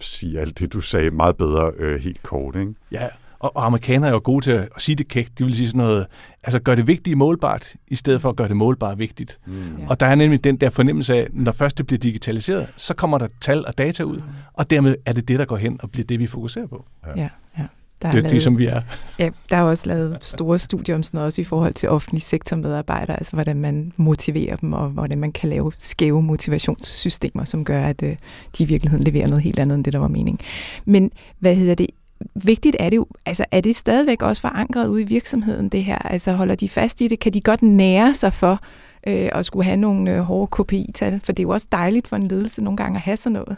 [0.00, 2.56] sige alt det, du sagde meget bedre øh, helt kort.
[2.56, 2.74] Ikke?
[2.92, 3.08] Ja,
[3.44, 5.38] og, og amerikanere er jo gode til at sige det kægt.
[5.38, 6.06] De vil sige sådan noget,
[6.42, 9.38] altså gør det vigtigt målbart, i stedet for at gøre det målbart vigtigt.
[9.46, 9.54] Mm.
[9.88, 13.18] Og der er nemlig den der fornemmelse af, når først det bliver digitaliseret, så kommer
[13.18, 14.22] der tal og data ud, mm.
[14.52, 16.84] og dermed er det det, der går hen og bliver det, vi fokuserer på.
[17.06, 17.28] Ja, ja.
[17.58, 17.66] ja.
[18.02, 18.80] Der er Dygtige, som vi er.
[19.18, 22.20] Ja, der er også lavet store studier om sådan noget, også i forhold til offentlige
[22.20, 27.86] sektormedarbejdere, altså hvordan man motiverer dem, og hvordan man kan lave skæve motivationssystemer, som gør,
[27.86, 28.16] at øh,
[28.58, 30.40] de i virkeligheden leverer noget helt andet, end det, der var mening.
[30.84, 31.86] Men hvad hedder det?
[32.34, 35.98] Vigtigt er det jo, altså er det stadigvæk også forankret ude i virksomheden, det her?
[35.98, 37.20] Altså holder de fast i det?
[37.20, 38.60] Kan de godt nære sig for
[39.06, 41.20] øh, at skulle have nogle øh, hårde KPI-tal?
[41.24, 43.56] For det er jo også dejligt for en ledelse nogle gange at have sådan noget.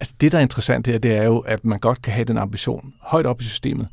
[0.00, 2.38] Altså det, der er interessant her, det er jo, at man godt kan have den
[2.38, 3.88] ambition højt op i systemet,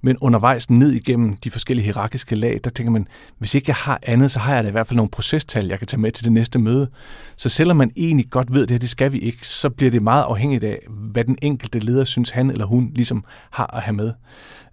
[0.00, 4.00] men undervejs ned igennem de forskellige hierarkiske lag, der tænker man, hvis ikke jeg har
[4.02, 6.24] andet, så har jeg da i hvert fald nogle procestal, jeg kan tage med til
[6.24, 6.90] det næste møde.
[7.36, 9.90] Så selvom man egentlig godt ved, at det her, det skal vi ikke, så bliver
[9.90, 13.82] det meget afhængigt af, hvad den enkelte leder synes, han eller hun ligesom har at
[13.82, 14.12] have med.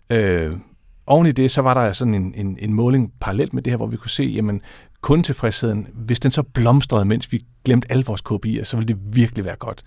[0.10, 0.54] Øh,
[1.08, 3.78] oven i det, så var der sådan en, en, en måling parallelt med det her,
[3.78, 4.62] hvor vi kunne se, jamen,
[5.02, 9.46] kundetilfredsheden, hvis den så blomstrede, mens vi glemte alle vores KPI'er, så ville det virkelig
[9.46, 9.84] være godt.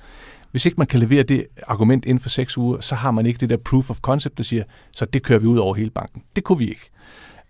[0.57, 3.39] Hvis ikke man kan levere det argument inden for seks uger, så har man ikke
[3.39, 6.23] det der proof of concept, der siger, så det kører vi ud over hele banken.
[6.37, 6.91] Det kunne vi ikke.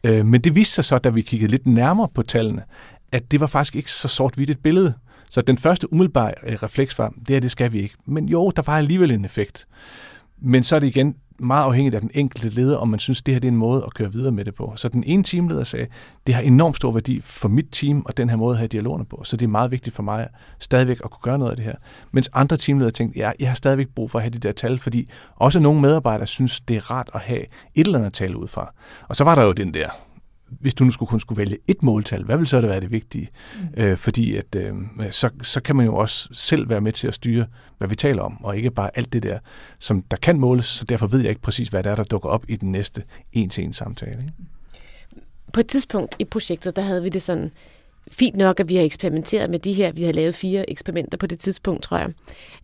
[0.04, 2.62] Øh, men det viste sig så, da vi kiggede lidt nærmere på tallene,
[3.12, 4.94] at det var faktisk ikke så sort-hvidt et billede.
[5.30, 7.94] Så den første umiddelbare øh, refleks var, det her, det skal vi ikke.
[8.06, 9.66] Men jo, der var alligevel en effekt.
[10.38, 13.34] Men så er det igen, meget afhængigt af den enkelte leder, om man synes, det
[13.34, 14.72] her det er en måde at køre videre med det på.
[14.76, 15.86] Så den ene teamleder sagde,
[16.26, 19.04] det har enormt stor værdi for mit team, og den her måde at have dialogerne
[19.04, 19.20] på.
[19.24, 21.74] Så det er meget vigtigt for mig stadigvæk at kunne gøre noget af det her.
[22.12, 24.78] Mens andre teamledere tænkte, ja, jeg har stadigvæk brug for at have de der tal,
[24.78, 27.44] fordi også nogle medarbejdere synes, det er rart at have
[27.74, 28.74] et eller andet tal ud fra.
[29.08, 29.88] Og så var der jo den der,
[30.48, 32.90] hvis du nu skulle kun skulle vælge et måltal, hvad vil så det være det
[32.90, 33.28] vigtige?
[33.60, 33.82] Mm.
[33.82, 34.74] Øh, fordi at, øh,
[35.10, 37.46] så, så kan man jo også selv være med til at styre,
[37.78, 39.38] hvad vi taler om, og ikke bare alt det der,
[39.78, 42.28] som der kan måles, så derfor ved jeg ikke præcis, hvad der er, der dukker
[42.28, 44.12] op i den næste en-til-en samtale.
[44.20, 44.32] Ikke?
[45.52, 47.50] På et tidspunkt i projektet, der havde vi det sådan,
[48.10, 49.92] fint nok, at vi har eksperimenteret med de her.
[49.92, 52.08] Vi har lavet fire eksperimenter på det tidspunkt, tror jeg.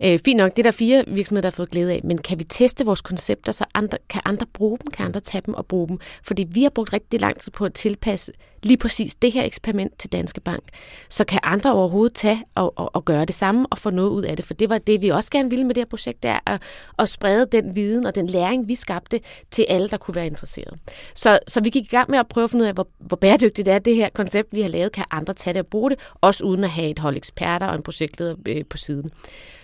[0.05, 2.01] Øh, fint nok, det er der fire virksomheder, der har fået glæde af.
[2.05, 4.91] Men kan vi teste vores koncepter, så andre, kan andre bruge dem?
[4.91, 5.99] Kan andre tage dem og bruge dem?
[6.23, 9.99] Fordi vi har brugt rigtig lang tid på at tilpasse lige præcis det her eksperiment
[9.99, 10.63] til Danske Bank.
[11.09, 14.23] Så kan andre overhovedet tage og, og, og gøre det samme og få noget ud
[14.23, 14.45] af det.
[14.45, 16.63] For det var det, vi også gerne ville med det her projekt, det er at,
[16.99, 19.21] at sprede den viden og den læring, vi skabte
[19.51, 20.79] til alle, der kunne være interesseret.
[21.15, 23.17] Så, så vi gik i gang med at prøve at finde ud af, hvor, hvor
[23.17, 24.93] bæredygtigt er det her koncept, vi har lavet.
[24.93, 27.75] Kan andre tage det og bruge det, også uden at have et hold eksperter og
[27.75, 29.11] en projektleder øh, på siden.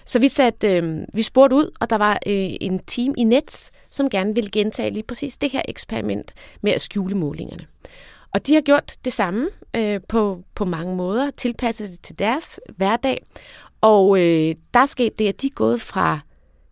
[0.05, 3.71] Så vi, satte, øh, vi spurgte ud, og der var øh, en team i Nets,
[3.91, 7.67] som gerne ville gentage lige præcis det her eksperiment med at skjule målingerne.
[8.33, 12.61] Og de har gjort det samme øh, på, på mange måder, tilpasset det til deres
[12.77, 13.23] hverdag.
[13.81, 16.21] Og øh, der er sket det, at de er gået fra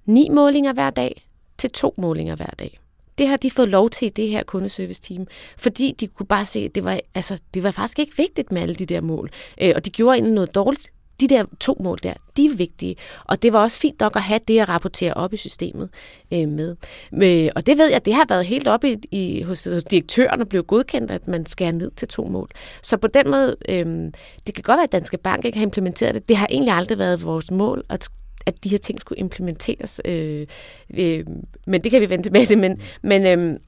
[0.06, 1.26] ni målinger hver dag
[1.58, 2.78] til to målinger hver dag.
[3.18, 6.58] Det har de fået lov til i det her kundeservice-team, fordi de kunne bare se,
[6.60, 9.30] at det var, altså, det var faktisk ikke vigtigt med alle de der mål.
[9.60, 12.96] Øh, og de gjorde egentlig noget dårligt de der to mål der, de er vigtige.
[13.24, 15.88] Og det var også fint nok at have det at rapportere op i systemet
[16.32, 16.76] øh, med.
[17.12, 17.50] med.
[17.56, 20.48] Og det ved jeg, det har været helt op i, i hos, hos direktøren og
[20.48, 22.50] blev godkendt, at man skærer ned til to mål.
[22.82, 24.12] Så på den måde, øh,
[24.46, 26.28] det kan godt være, at Danske Bank ikke har implementeret det.
[26.28, 28.08] Det har egentlig aldrig været vores mål at
[28.46, 30.00] at de her ting skulle implementeres.
[30.04, 30.46] Øh,
[30.94, 31.24] øh,
[31.66, 32.58] men det kan vi vende tilbage til.
[32.58, 33.60] Men, men, øh,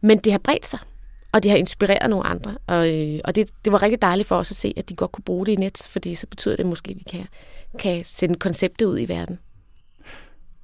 [0.00, 0.78] men det har bredt sig
[1.34, 2.54] og det har inspireret nogle andre.
[2.66, 5.12] Og, øh, og det, det var rigtig dejligt for os at se, at de godt
[5.12, 7.26] kunne bruge det i net, fordi så betyder det måske, at vi kan,
[7.78, 9.38] kan sende konceptet ud i verden.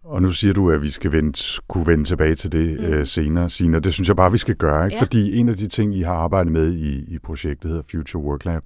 [0.05, 2.87] Og nu siger du, at vi skal vende, kunne vende tilbage til det mm.
[2.87, 3.79] øh, senere, Sina.
[3.79, 4.97] Det synes jeg bare, vi skal gøre, ikke?
[4.97, 5.03] Ja.
[5.03, 8.45] fordi en af de ting, I har arbejdet med i, i projektet hedder Future Work
[8.45, 8.63] Lab,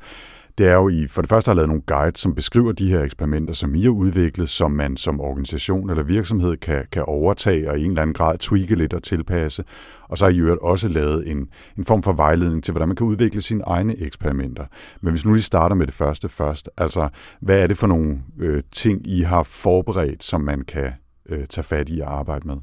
[0.59, 3.03] det er jo, I for det første har lavet nogle guides, som beskriver de her
[3.03, 7.79] eksperimenter, som I har udviklet, som man som organisation eller virksomhed kan, kan overtage og
[7.79, 9.65] i en eller anden grad tweake lidt og tilpasse.
[10.09, 12.97] Og så har I øvrigt også lavet en, en form for vejledning til, hvordan man
[12.97, 14.67] kan udvikle sine egne eksperimenter.
[15.01, 17.09] Men hvis nu lige starter med det første først, altså
[17.41, 20.93] hvad er det for nogle øh, ting, I har forberedt, som man kan
[21.29, 22.57] øh, tage fat i og arbejde med?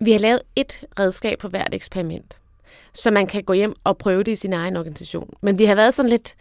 [0.00, 2.38] Vi har lavet et redskab på hvert eksperiment,
[2.94, 5.30] så man kan gå hjem og prøve det i sin egen organisation.
[5.42, 6.34] Men vi har været sådan lidt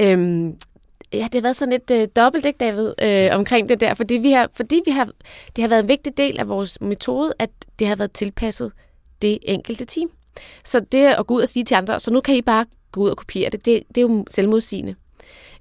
[0.00, 0.56] Øhm,
[1.12, 4.14] ja, det har været sådan lidt øh, dobbelt, ikke David, øh, omkring det der, fordi,
[4.14, 5.08] vi har, fordi vi har,
[5.56, 8.72] det har været en vigtig del af vores metode, at det har været tilpasset
[9.22, 10.10] det enkelte team.
[10.64, 13.00] Så det at gå ud og sige til andre, så nu kan I bare gå
[13.00, 14.94] ud og kopiere det, det, det er jo selvmodsigende.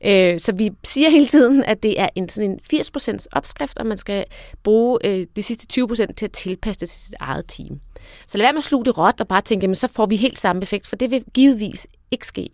[0.05, 3.85] Øh, så vi siger hele tiden, at det er en, sådan en 80% opskrift, og
[3.85, 4.25] man skal
[4.63, 7.79] bruge øh, de sidste 20% til at tilpasse det til sit eget team.
[8.27, 10.15] Så lad være med at sluge det råt og bare tænke, jamen, så får vi
[10.15, 12.49] helt samme effekt, for det vil givetvis ikke ske.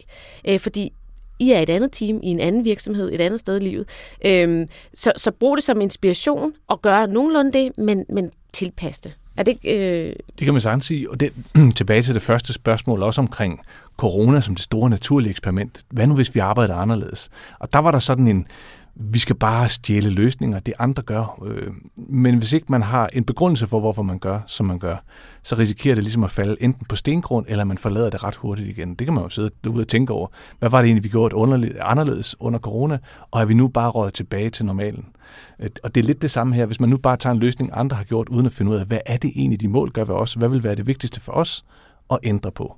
[0.48, 0.94] Øh, fordi
[1.40, 3.88] i er et andet team, i en anden virksomhed, et andet sted i livet.
[4.26, 9.18] Øhm, så, så brug det som inspiration og gør nogenlunde det, men, men tilpas det.
[9.38, 10.16] Er det, øh...
[10.40, 11.10] det kan man sagtens sige.
[11.10, 11.34] Og det,
[11.78, 13.60] tilbage til det første spørgsmål, også omkring
[13.98, 15.86] corona som det store naturlige eksperiment.
[15.90, 17.30] Hvad nu, hvis vi arbejder anderledes?
[17.60, 18.48] Og der var der sådan en,
[19.02, 21.44] vi skal bare stjæle løsninger, det andre gør.
[21.46, 24.96] Øh, men hvis ikke man har en begrundelse for, hvorfor man gør, som man gør,
[25.44, 28.70] så risikerer det ligesom at falde enten på stengrund, eller man forlader det ret hurtigt
[28.70, 28.96] igen.
[28.96, 30.28] Det kan man jo sidde ud og tænke over.
[30.60, 32.98] Hvad var det egentlig, vi gjorde anderledes under corona,
[33.32, 35.06] og er vi nu bare røget tilbage til normalen?
[35.84, 36.66] Og det er lidt det samme her.
[36.66, 38.86] Hvis man nu bare tager en løsning, andre har gjort, uden at finde ud af,
[38.86, 40.34] hvad er det egentlig, de mål gør ved os?
[40.34, 41.66] Hvad vil være det vigtigste for os
[42.12, 42.76] at ændre på?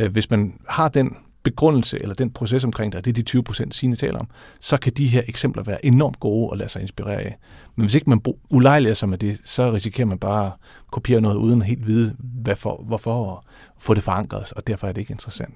[0.00, 3.42] Øh, hvis man har den begrundelse eller den proces omkring det, det er de 20
[3.42, 4.28] procent, Signe taler om,
[4.60, 7.38] så kan de her eksempler være enormt gode at lade sig inspirere af.
[7.76, 10.52] Men hvis ikke man ulejliger sig med det, så risikerer man bare at
[10.90, 13.44] kopiere noget uden at helt vide, hvad for, hvorfor og
[13.78, 15.54] få det forankret, og derfor er det ikke interessant.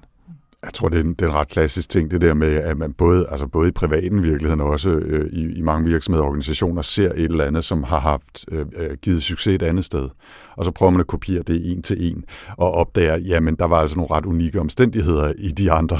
[0.63, 2.77] Jeg tror, det er, en, det er en ret klassisk ting, det der med, at
[2.77, 6.27] man både, altså både i privaten virkeligheden og også øh, i, i mange virksomheder og
[6.27, 10.09] organisationer ser et eller andet, som har haft øh, øh, givet succes et andet sted.
[10.57, 12.23] Og så prøver man at kopiere det en til en,
[12.57, 15.97] og opdager, jamen der var altså nogle ret unikke omstændigheder i de andre,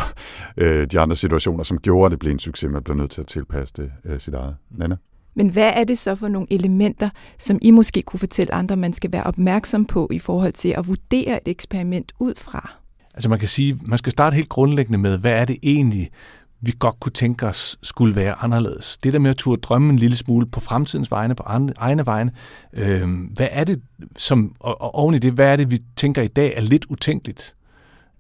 [0.58, 2.70] øh, de andre situationer, som gjorde, at det blev en succes.
[2.72, 4.56] Man blev nødt til at tilpasse det øh, sit eget.
[4.72, 4.96] Nana?
[5.36, 8.94] Men hvad er det så for nogle elementer, som I måske kunne fortælle andre, man
[8.94, 12.80] skal være opmærksom på i forhold til at vurdere et eksperiment ud fra?
[13.20, 16.10] Altså man kan sige, man skal starte helt grundlæggende med, hvad er det egentlig,
[16.62, 18.98] vi godt kunne tænke os skulle være anderledes.
[18.98, 22.06] Det der med at turde drømme en lille smule på fremtidens vegne, på andre, egne
[22.06, 22.32] vegne.
[22.74, 23.82] Øh, hvad er det,
[24.18, 26.86] som, og, og oven i det, hvad er det, vi tænker i dag er lidt
[26.90, 27.56] utænkeligt?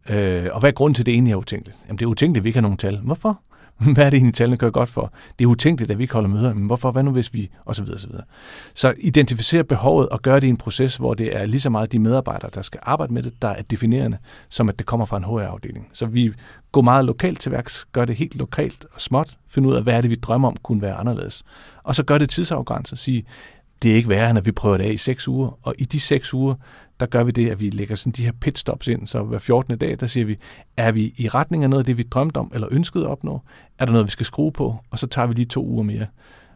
[0.09, 1.77] Øh, og hvad er grunden til, at det egentlig er utænkeligt?
[1.88, 2.97] Jamen det er utænkeligt, at vi ikke har nogen tal.
[2.97, 3.41] Hvorfor?
[3.93, 5.13] Hvad er det egentlig, tallene gør godt for?
[5.39, 6.53] Det er utænkeligt, at vi ikke holder møder.
[6.53, 6.91] Men hvorfor?
[6.91, 7.49] Hvad nu hvis vi?
[7.65, 8.23] Og så videre, så videre.
[8.73, 11.91] Så identificere behovet og gøre det i en proces, hvor det er lige så meget
[11.91, 14.17] de medarbejdere, der skal arbejde med det, der er definerende,
[14.49, 15.89] som at det kommer fra en HR-afdeling.
[15.93, 16.33] Så vi
[16.71, 19.93] går meget lokalt til værks, gør det helt lokalt og småt, finde ud af, hvad
[19.93, 21.43] er det, vi drømmer om kunne være anderledes.
[21.83, 23.23] Og så gør det tidsafgrænset, sige,
[23.81, 25.83] det er ikke værre, end at vi prøver det af i seks uger, og i
[25.83, 26.55] de seks uger,
[26.99, 29.77] der gør vi det, at vi lægger sådan de her pitstops ind, så hver 14.
[29.77, 30.38] dag, der siger vi,
[30.77, 33.41] er vi i retning af noget af det, vi drømte om eller ønskede at opnå?
[33.79, 34.75] Er der noget, vi skal skrue på?
[34.91, 36.05] Og så tager vi lige to uger mere,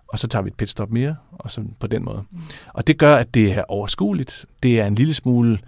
[0.07, 2.23] og så tager vi et pitstop mere, og så på den måde.
[2.31, 2.39] Mm.
[2.73, 4.45] Og det gør, at det er overskueligt.
[4.63, 5.59] Det er en lille smule,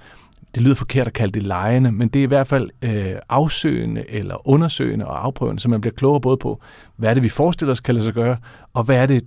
[0.55, 4.05] det lyder forkert at kalde det lejende, men det er i hvert fald øh, afsøgende
[4.09, 6.61] eller undersøgende og afprøvende, så man bliver klogere både på,
[6.95, 8.38] hvad er det, vi forestiller os kan lade sig gøre,
[8.73, 9.23] og hvad er det,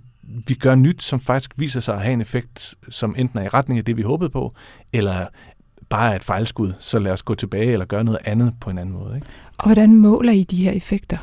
[0.47, 3.47] vi gør nyt, som faktisk viser sig at have en effekt, som enten er i
[3.47, 4.53] retning af det, vi håbede på,
[4.93, 5.25] eller
[5.89, 8.77] bare er et fejlskud, så lad os gå tilbage eller gøre noget andet på en
[8.77, 9.15] anden måde.
[9.15, 9.27] Ikke?
[9.57, 11.17] Og hvordan måler I de her effekter?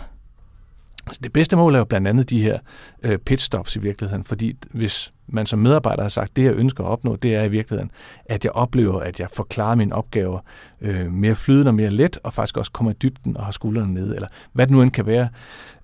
[1.07, 2.59] Altså det bedste mål er jo blandt andet de her
[3.03, 6.91] øh, pitstops i virkeligheden, fordi hvis man som medarbejder har sagt, det jeg ønsker at
[6.91, 7.91] opnå, det er i virkeligheden,
[8.25, 10.41] at jeg oplever, at jeg forklarer mine opgaver
[10.81, 13.95] øh, mere flydende og mere let, og faktisk også kommer i dybden og har skuldrene
[13.95, 15.29] nede, eller hvad det nu end kan være,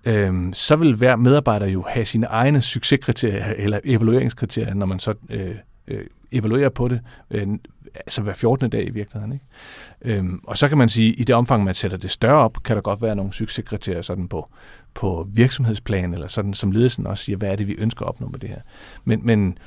[0.04, 5.14] øh, så vil hver medarbejder jo have sine egne succeskriterier eller evalueringskriterier, når man så
[5.30, 5.54] øh,
[5.88, 7.46] øh, evaluerer på det, øh,
[7.94, 8.70] altså hver 14.
[8.70, 9.33] dag i virkeligheden.
[9.33, 10.18] Ikke?
[10.18, 12.62] Øhm, og så kan man sige, at i det omfang, man sætter det større op,
[12.64, 14.48] kan der godt være nogle succeskriterier sådan på,
[14.94, 18.28] på virksomhedsplan, eller sådan som ledelsen også siger, hvad er det, vi ønsker at opnå
[18.28, 18.61] med det her.
[19.05, 19.59] Men, men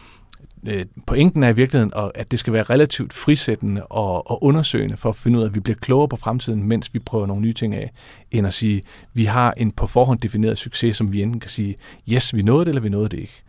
[0.67, 5.09] øh, pointen er i virkeligheden, at det skal være relativt frisættende og, og undersøgende for
[5.09, 7.53] at finde ud af, at vi bliver klogere på fremtiden, mens vi prøver nogle nye
[7.53, 7.91] ting af,
[8.31, 8.83] end at sige, at
[9.13, 11.75] vi har en på forhånd defineret succes, som vi enten kan sige,
[12.09, 13.43] yes, vi nåede det, eller vi nåede det ikke.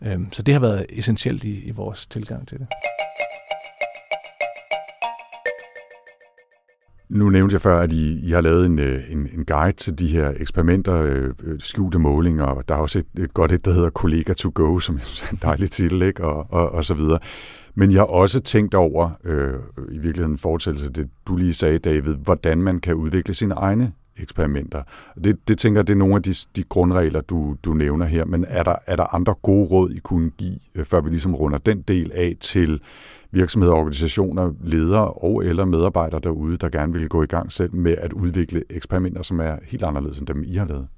[0.00, 0.08] Mm.
[0.08, 2.66] Øhm, så det har været essentielt i, i vores tilgang til det.
[7.10, 9.98] Nu nævnte jeg før, at I, I har lavet en, øh, en, en guide til
[9.98, 13.64] de her eksperimenter, øh, øh, skjulte målinger, og der er også et, et godt et,
[13.64, 16.24] der hedder Kollega to Go, som er en dejlig titel, ikke?
[16.24, 17.18] Og, og, og så videre.
[17.74, 19.54] Men jeg har også tænkt over, øh,
[19.92, 23.92] i virkeligheden en fortællelse det, du lige sagde, David, hvordan man kan udvikle sine egne
[24.16, 24.82] eksperimenter.
[25.24, 28.24] Det, det tænker jeg, det er nogle af de, de grundregler, du, du nævner her,
[28.24, 31.34] men er der, er der andre gode råd, I kunne give, øh, før vi ligesom
[31.34, 32.80] runder den del af til
[33.32, 37.96] virksomheder, organisationer, ledere og eller medarbejdere derude, der gerne vil gå i gang selv med
[37.98, 40.88] at udvikle eksperimenter, som er helt anderledes end dem, I har lavet?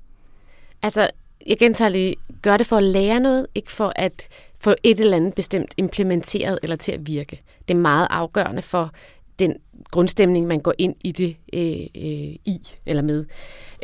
[0.83, 1.11] Altså,
[1.47, 4.29] jeg gentager lige, gør det for at lære noget, ikke for at
[4.61, 7.43] få et eller andet bestemt implementeret eller til at virke.
[7.69, 8.91] Det er meget afgørende for
[9.39, 9.57] den
[9.91, 13.25] grundstemning, man går ind i det øh, øh, i eller med.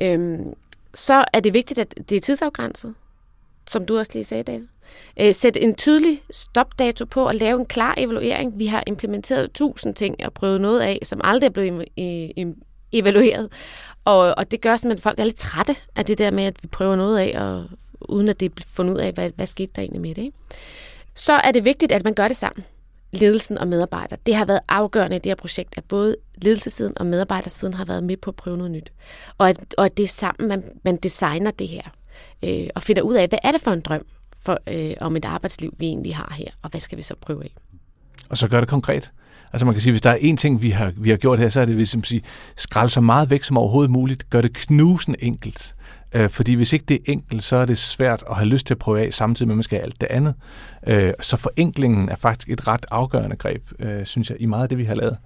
[0.03, 0.55] Øhm,
[0.95, 2.95] så er det vigtigt, at det er tidsafgrænset,
[3.71, 4.67] som du også lige sagde, David.
[5.21, 8.59] Øh, sæt en tydelig stopdato på og lave en klar evaluering.
[8.59, 11.85] Vi har implementeret tusind ting og prøvet noget af, som aldrig er blevet
[12.93, 13.53] evalueret.
[14.05, 16.57] Og, og det gør simpelthen, at folk er lidt trætte af det der med, at
[16.63, 17.65] vi prøver noget af, og,
[18.01, 20.23] uden at det er fundet ud af, hvad, hvad skete der egentlig med det.
[20.23, 20.37] Ikke?
[21.15, 22.65] Så er det vigtigt, at man gør det sammen.
[23.13, 24.19] Ledelsen og medarbejdere.
[24.27, 28.05] Det har været afgørende i det her projekt, at både ledelsesiden og medarbejdersiden har været
[28.05, 28.93] med på at prøve noget nyt.
[29.39, 31.83] Og at, og at det er sammen, man, man designer det her.
[32.45, 34.07] Øh, og finder ud af, hvad er det for en drøm?
[34.43, 37.45] for, øh, om et arbejdsliv, vi egentlig har her, og hvad skal vi så prøve
[37.45, 37.55] af?
[38.29, 39.13] Og så gør det konkret.
[39.53, 41.49] Altså man kan sige, hvis der er én ting, vi har, vi har gjort her,
[41.49, 42.23] så er det, man sige,
[42.57, 45.75] skralde så meget væk som overhovedet muligt, gør det knusende enkelt.
[46.13, 48.75] Øh, fordi hvis ikke det er enkelt, så er det svært at have lyst til
[48.75, 50.35] at prøve af, samtidig med, at man skal alt det andet.
[50.87, 54.69] Øh, så forenklingen er faktisk et ret afgørende greb, øh, synes jeg, i meget af
[54.69, 55.17] det, vi har lavet.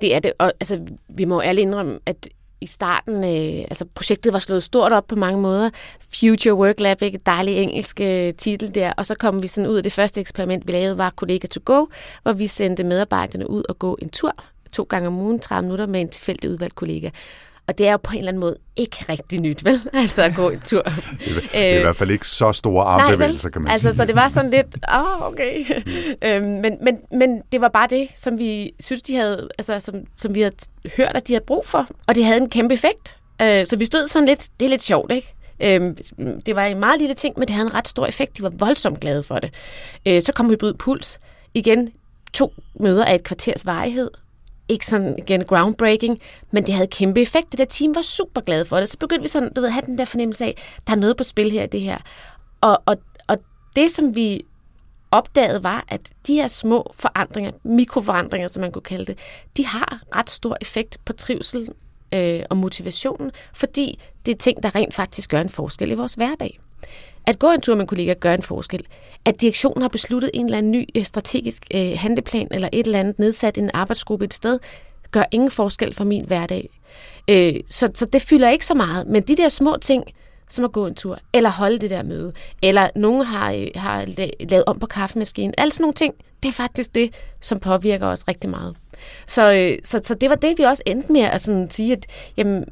[0.00, 2.28] Det er det, og altså, vi må ærligt indrømme, at
[2.60, 5.70] i starten, øh, altså projektet var slået stort op på mange måder.
[6.20, 7.20] Future Work Lab, ikke?
[7.26, 8.92] dejlig engelsk øh, titel der.
[8.92, 11.60] Og så kom vi sådan ud af det første eksperiment, vi lavede, var Kollega to
[11.64, 11.86] Go,
[12.22, 14.32] hvor vi sendte medarbejderne ud og gå en tur
[14.72, 17.10] to gange om ugen, 30 minutter med en tilfældig udvalgt kollega.
[17.68, 19.80] Og det er jo på en eller anden måde ikke rigtig nyt, vel?
[19.94, 20.82] Altså at gå en tur.
[20.82, 23.96] Det er, det er i hvert fald ikke så store armbevægelser, kan man altså, sige.
[23.96, 25.64] Så det var sådan lidt, åh, oh, okay.
[26.24, 29.94] øhm, men, men, men det var bare det, som vi synes, de havde, altså, som,
[30.16, 30.54] som vi havde
[30.96, 31.88] hørt, at de havde brug for.
[32.08, 33.18] Og det havde en kæmpe effekt.
[33.42, 35.34] Øh, så vi stod sådan lidt, det er lidt sjovt, ikke?
[35.60, 35.96] Øhm,
[36.46, 38.36] det var en meget lille ting, men det havde en ret stor effekt.
[38.36, 39.54] De var voldsomt glade for det.
[40.06, 41.18] Øh, så kom Hybrid Puls.
[41.54, 41.92] Igen,
[42.32, 44.10] to møder af et kvarters varighed.
[44.68, 47.50] Ikke sådan igen groundbreaking, men det havde kæmpe effekt.
[47.50, 48.88] Det der team var super glade for det.
[48.88, 50.54] Så begyndte vi sådan, du ved, at have den der fornemmelse af,
[50.86, 51.98] der er noget på spil her i det her.
[52.60, 52.96] Og, og,
[53.26, 53.38] og
[53.76, 54.42] det, som vi
[55.10, 59.18] opdagede, var, at de her små forandringer, mikroforandringer, som man kunne kalde det,
[59.56, 61.68] de har ret stor effekt på trivsel
[62.14, 66.14] øh, og motivationen, fordi det er ting, der rent faktisk gør en forskel i vores
[66.14, 66.60] hverdag.
[67.28, 68.86] At gå en tur med en kollega gør en forskel.
[69.24, 73.00] At direktionen har besluttet en eller anden ny øh, strategisk øh, handleplan eller et eller
[73.00, 74.58] andet nedsat en arbejdsgruppe et sted,
[75.10, 76.70] gør ingen forskel for min hverdag.
[77.30, 79.06] Øh, så, så det fylder ikke så meget.
[79.06, 80.04] Men de der små ting,
[80.48, 84.06] som at gå en tur, eller holde det der møde, eller nogen har, øh, har
[84.40, 88.28] lavet om på kaffemaskinen, alle sådan nogle ting, det er faktisk det, som påvirker os
[88.28, 88.76] rigtig meget.
[89.26, 92.06] Så, øh, så, så det var det, vi også endte med at sådan sige, at
[92.36, 92.64] jamen,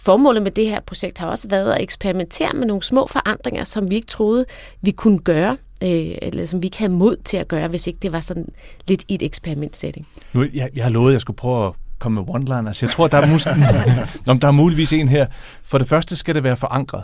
[0.00, 3.90] formålet med det her projekt har også været at eksperimentere med nogle små forandringer, som
[3.90, 4.44] vi ikke troede,
[4.80, 5.88] vi kunne gøre, øh,
[6.22, 8.48] eller som vi ikke havde mod til at gøre, hvis ikke det var sådan
[8.88, 10.06] lidt i et eksperimentsetting.
[10.32, 12.78] Nu, jeg, jeg har lovet, at jeg skulle prøve at komme med one-liners.
[12.82, 13.46] Jeg tror, der er, mus-
[14.26, 15.26] Nå, der er muligvis en her.
[15.62, 17.02] For det første skal det være forankret.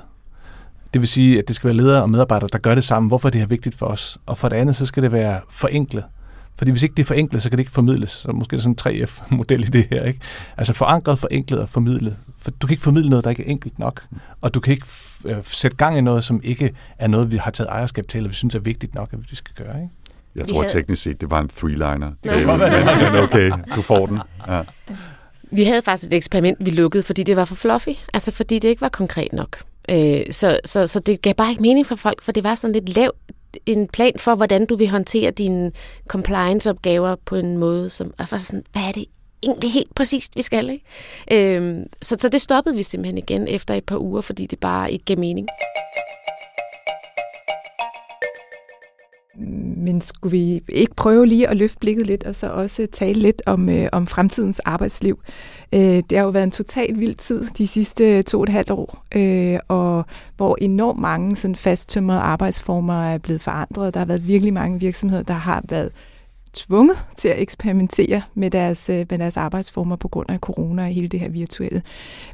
[0.95, 3.09] Det vil sige, at det skal være ledere og medarbejdere, der gør det sammen.
[3.09, 4.19] Hvorfor det er vigtigt for os.
[4.27, 6.05] Og for det andet, så skal det være forenklet.
[6.59, 8.11] Fordi hvis ikke det er forenklet, så kan det ikke formidles.
[8.11, 10.05] Så måske er det sådan en 3F-model i det her.
[10.05, 10.21] Ikke?
[10.57, 12.17] Altså forankret, forenklet og formidlet.
[12.39, 14.05] For du kan ikke formidle noget, der ikke er enkelt nok.
[14.41, 14.87] Og du kan ikke
[15.25, 18.29] øh, sætte gang i noget, som ikke er noget, vi har taget ejerskab til, eller
[18.29, 19.77] vi synes er vigtigt nok, at vi skal gøre.
[19.77, 19.95] Ikke?
[20.35, 20.73] Jeg tror havde...
[20.73, 22.11] teknisk set, det var en three-liner.
[22.25, 24.19] Det men okay, du får den.
[24.49, 24.63] Ja.
[25.51, 27.89] Vi havde faktisk et eksperiment, vi lukkede, fordi det var for fluffy.
[28.15, 29.63] Altså fordi det ikke var konkret nok.
[29.89, 32.75] Øh, så, så, så det gav bare ikke mening for folk, for det var sådan
[32.75, 33.17] lidt lavt
[33.67, 35.73] en plan for, hvordan du vil håndtere dine
[36.09, 39.05] compliance-opgaver på en måde, som er for sådan, hvad er det
[39.43, 41.57] egentlig helt præcist, vi skal, ikke?
[41.57, 44.93] Øhm, så, så det stoppede vi simpelthen igen efter et par uger, fordi det bare
[44.93, 45.49] ikke gav mening.
[49.89, 53.43] Men skulle vi ikke prøve lige at løfte blikket lidt, og så også tale lidt
[53.47, 55.19] om, øh, om fremtidens arbejdsliv?
[55.73, 58.71] Øh, det har jo været en total vild tid de sidste to og et halvt
[58.71, 60.05] år, øh, og
[60.37, 63.95] hvor enormt mange sådan fasttømrede arbejdsformer er blevet forandret.
[63.95, 65.91] Der har været virkelig mange virksomheder, der har været
[66.55, 70.89] tvunget til at eksperimentere med deres, øh, med deres arbejdsformer på grund af corona og
[70.89, 71.83] hele det her virtuelle.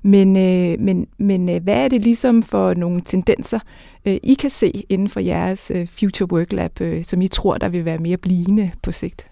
[0.03, 3.59] Men, øh, men, men øh, hvad er det ligesom for nogle tendenser,
[4.05, 7.59] øh, I kan se inden for jeres øh, Future Work Lab, øh, som I tror,
[7.59, 9.27] der vil være mere blivende på sigt?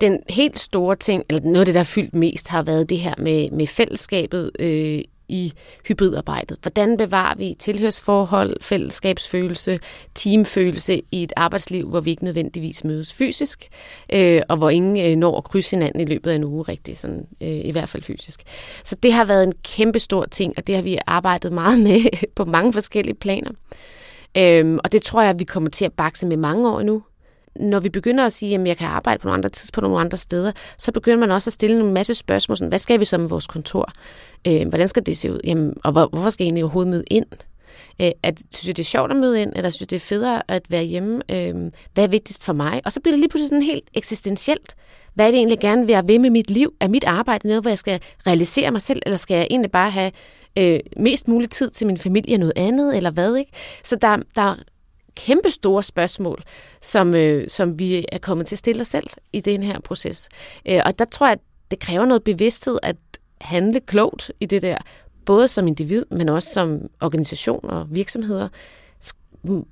[0.00, 2.98] Den helt store ting, eller noget af det, der har fyldt mest, har været det
[2.98, 5.52] her med, med fællesskabet øh, i
[5.88, 6.58] hybridarbejdet.
[6.62, 9.78] Hvordan bevarer vi tilhørsforhold, fællesskabsfølelse,
[10.14, 13.68] teamfølelse i et arbejdsliv, hvor vi ikke nødvendigvis mødes fysisk,
[14.12, 16.98] øh, og hvor ingen øh, når at krydse hinanden i løbet af en uge rigtig,
[16.98, 18.40] sådan, øh, i hvert fald fysisk.
[18.84, 22.00] Så det har været en kæmpe stor ting, og det har vi arbejdet meget med
[22.36, 23.50] på mange forskellige planer.
[24.38, 27.02] Øhm, og det tror jeg, vi kommer til at bakse med mange år nu
[27.56, 30.18] når vi begynder at sige, at jeg kan arbejde på nogle andre tidspunkter, nogle andre
[30.18, 32.56] steder, så begynder man også at stille en masse spørgsmål.
[32.56, 33.92] Sådan, hvad skal vi så med vores kontor?
[34.46, 35.40] Øh, hvordan skal det se ud?
[35.44, 37.26] Jamen, og hvor, hvorfor skal jeg egentlig overhovedet møde ind?
[38.02, 40.00] Øh, at, synes jeg, det er sjovt at møde ind, eller synes jeg, det er
[40.00, 41.22] federe at være hjemme?
[41.30, 41.54] Øh,
[41.94, 42.82] hvad er vigtigst for mig?
[42.84, 44.74] Og så bliver det lige pludselig sådan helt eksistentielt.
[45.14, 46.72] Hvad er det egentlig, gerne vil jeg ved med mit liv?
[46.80, 49.90] Er mit arbejde noget, hvor jeg skal realisere mig selv, eller skal jeg egentlig bare
[49.90, 50.12] have
[50.58, 53.36] øh, mest mulig tid til min familie og noget andet, eller hvad?
[53.36, 53.52] Ikke?
[53.84, 54.56] Så der, der er
[55.14, 56.42] kæmpe store spørgsmål,
[56.80, 60.28] som, øh, som vi er kommet til at stille os selv i den her proces.
[60.68, 61.40] Øh, og der tror jeg, at
[61.70, 62.96] det kræver noget bevidsthed at
[63.40, 64.78] handle klogt i det der,
[65.24, 68.48] både som individ, men også som organisation og virksomheder,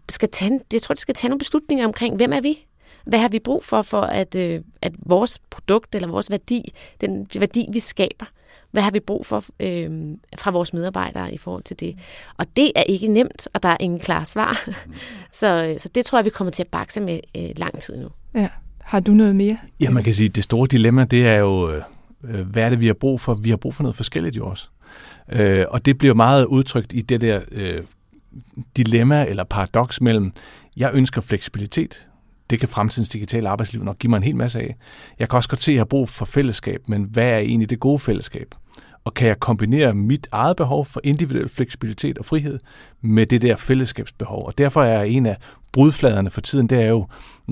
[0.09, 2.67] skal tage, jeg tror, det skal tage nogle beslutninger omkring, hvem er vi?
[3.05, 7.27] Hvad har vi brug for, for at, øh, at vores produkt eller vores værdi, den
[7.39, 8.27] værdi, vi skaber,
[8.71, 11.99] hvad har vi brug for øh, fra vores medarbejdere i forhold til det?
[12.37, 14.69] Og det er ikke nemt, og der er ingen klare svar.
[15.41, 18.09] så, så det tror jeg, vi kommer til at bakse med øh, lang tid nu.
[18.35, 18.49] Ja.
[18.81, 19.59] Har du noget mere?
[19.81, 22.81] Ja, man kan sige, at det store dilemma, det er jo, øh, hvad er det,
[22.81, 23.35] vi har brug for?
[23.35, 24.69] Vi har brug for noget forskelligt jo også.
[25.33, 27.83] Øh, og det bliver meget udtrykt i det der øh,
[28.77, 30.33] dilemma eller paradoks mellem,
[30.77, 32.09] jeg ønsker fleksibilitet,
[32.51, 34.77] det kan fremtidens digitale arbejdsliv nok give mig en hel masse af.
[35.19, 37.71] Jeg kan også godt se, at jeg har brug for fællesskab, men hvad er egentlig
[37.71, 38.55] det gode fællesskab?
[39.05, 42.59] Og kan jeg kombinere mit eget behov for individuel fleksibilitet og frihed
[43.01, 44.47] med det der fællesskabsbehov?
[44.47, 45.37] Og derfor er en af
[45.73, 47.07] brudfladerne for tiden, det er jo,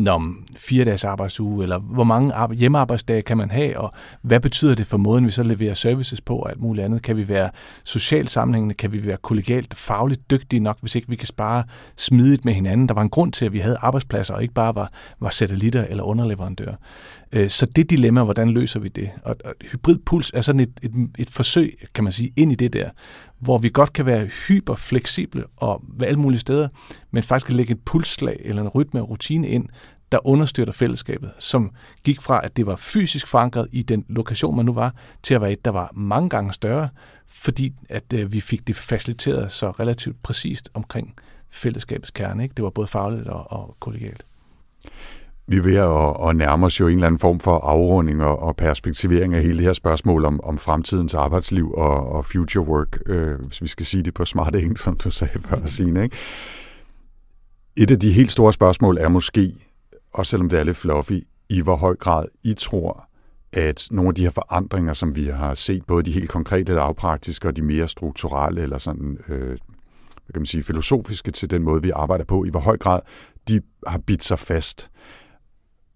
[0.09, 4.87] om fire dages arbejdsuge, eller hvor mange hjemmearbejdsdage kan man have, og hvad betyder det
[4.87, 7.03] for måden, vi så leverer services på, og alt muligt andet.
[7.03, 7.51] Kan vi være
[7.85, 11.65] socialt sammenhængende, kan vi være kollegialt, fagligt dygtige nok, hvis ikke vi kan spare
[11.97, 12.89] smidigt med hinanden.
[12.89, 15.85] Der var en grund til, at vi havde arbejdspladser, og ikke bare var, var satellitter
[15.85, 16.75] eller underleverandører.
[17.33, 19.11] Øh, så det dilemma, hvordan løser vi det?
[19.23, 22.73] Og, og hybridpuls er sådan et, et, et forsøg, kan man sige, ind i det
[22.73, 22.91] der,
[23.39, 26.69] hvor vi godt kan være hyperfleksible og være alle mulige steder,
[27.11, 29.69] men faktisk kan lægge et pulsslag eller en rytme og rutine ind,
[30.13, 31.71] der understøtter fællesskabet, som
[32.05, 35.41] gik fra, at det var fysisk forankret i den lokation, man nu var, til at
[35.41, 36.89] være et, der var mange gange større,
[37.27, 41.15] fordi at øh, vi fik det faciliteret så relativt præcist omkring
[41.51, 42.43] fællesskabets kerne.
[42.43, 42.55] Ikke?
[42.55, 44.25] Det var både fagligt og, og kollegialt.
[45.47, 48.39] Vi er ved at, at nærme os jo en eller anden form for afrunding og,
[48.39, 52.99] og perspektivering af hele det her spørgsmål om, om fremtidens arbejdsliv og, og future work,
[53.07, 56.03] øh, hvis vi skal sige det på smart engelsk, som du sagde før, Signe.
[56.03, 56.17] Ikke?
[57.77, 59.55] Et af de helt store spørgsmål er måske,
[60.13, 63.09] og selvom det er lidt fluffy, i hvor høj grad I tror,
[63.53, 67.49] at nogle af de her forandringer, som vi har set, både de helt konkrete lavpraktiske
[67.49, 71.83] og de mere strukturelle eller sådan, øh, hvad kan man sige, filosofiske til den måde,
[71.83, 73.01] vi arbejder på, i hvor høj grad
[73.49, 74.91] de har bidt sig fast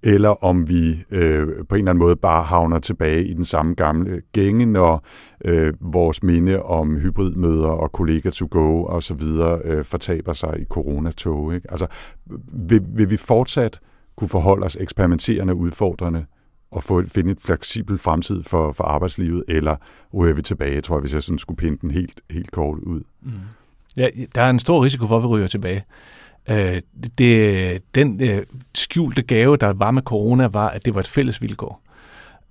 [0.03, 3.75] eller om vi øh, på en eller anden måde bare havner tilbage i den samme
[3.75, 5.05] gamle gænge, når
[5.45, 10.61] øh, vores minde om hybridmøder og kollega to go og så videre øh, fortaber sig
[10.61, 11.55] i coronatog.
[11.55, 11.71] Ikke?
[11.71, 11.87] Altså,
[12.53, 13.81] vil, vil vi fortsat
[14.23, 16.25] kunne forholde os eksperimenterende udfordrende
[16.71, 19.77] og få, finde et fleksibel fremtid for, for arbejdslivet, eller
[20.15, 23.03] ryger vi tilbage, tror jeg, hvis jeg sådan skulle pinde den helt, helt kort ud.
[23.23, 23.33] Mm.
[23.97, 25.85] Ja, der er en stor risiko for, at vi ryger tilbage.
[26.51, 26.81] Øh,
[27.19, 28.43] det, den øh,
[28.75, 31.82] skjulte gave, der var med corona, var, at det var et fælles vilkår.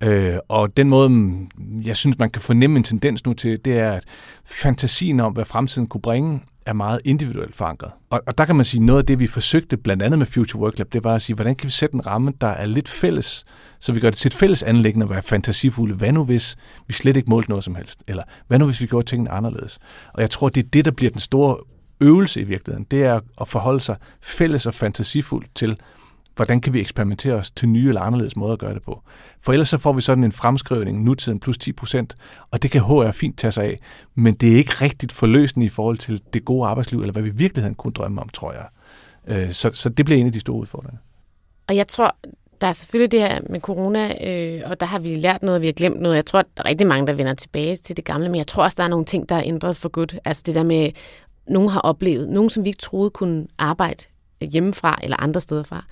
[0.02, 1.48] Øh, og den måde, mm,
[1.84, 4.04] jeg synes, man kan fornemme en tendens nu til, det er, at
[4.44, 7.90] fantasien om, hvad fremtiden kunne bringe, er meget individuelt forankret.
[8.10, 10.62] Og, og der kan man sige, noget af det, vi forsøgte blandt andet med Future
[10.62, 12.88] Work Lab, det var at sige, hvordan kan vi sætte en ramme, der er lidt
[12.88, 13.44] fælles,
[13.80, 15.94] så vi gør det til et fælles anlæggende at være fantasifulde.
[15.94, 18.02] Hvad nu, hvis vi slet ikke målte noget som helst?
[18.08, 19.78] Eller hvad nu, hvis vi gjorde tingene anderledes?
[20.14, 21.56] Og jeg tror, det er det, der bliver den store
[22.00, 25.76] øvelse i virkeligheden, det er at forholde sig fælles og fantasifuldt til,
[26.36, 29.02] hvordan kan vi eksperimentere os til nye eller anderledes måder at gøre det på.
[29.40, 32.14] For ellers så får vi sådan en fremskrivning, nutiden plus 10 procent,
[32.50, 33.78] og det kan HR fint tage sig af,
[34.14, 37.28] men det er ikke rigtigt forløsende i forhold til det gode arbejdsliv, eller hvad vi
[37.28, 38.66] i virkeligheden kunne drømme om, tror jeg.
[39.28, 40.98] Øh, så, så det bliver en af de store udfordringer.
[41.68, 42.16] Og jeg tror,
[42.60, 45.60] der er selvfølgelig det her med corona, øh, og der har vi lært noget, og
[45.60, 46.16] vi har glemt noget.
[46.16, 48.62] Jeg tror, der er rigtig mange, der vender tilbage til det gamle, men jeg tror
[48.62, 50.18] også, der er nogle ting, der er ændret for godt.
[50.24, 50.90] Altså det der med
[51.48, 54.04] nogen har oplevet, nogen som vi ikke troede kunne arbejde
[54.40, 55.84] hjemmefra eller andre steder fra,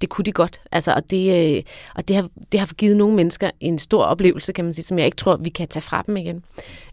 [0.00, 0.60] det kunne de godt.
[0.72, 1.62] Altså, og det, øh,
[1.94, 4.98] og det, har, det har givet nogle mennesker en stor oplevelse, kan man sige, som
[4.98, 6.36] jeg ikke tror, vi kan tage fra dem igen,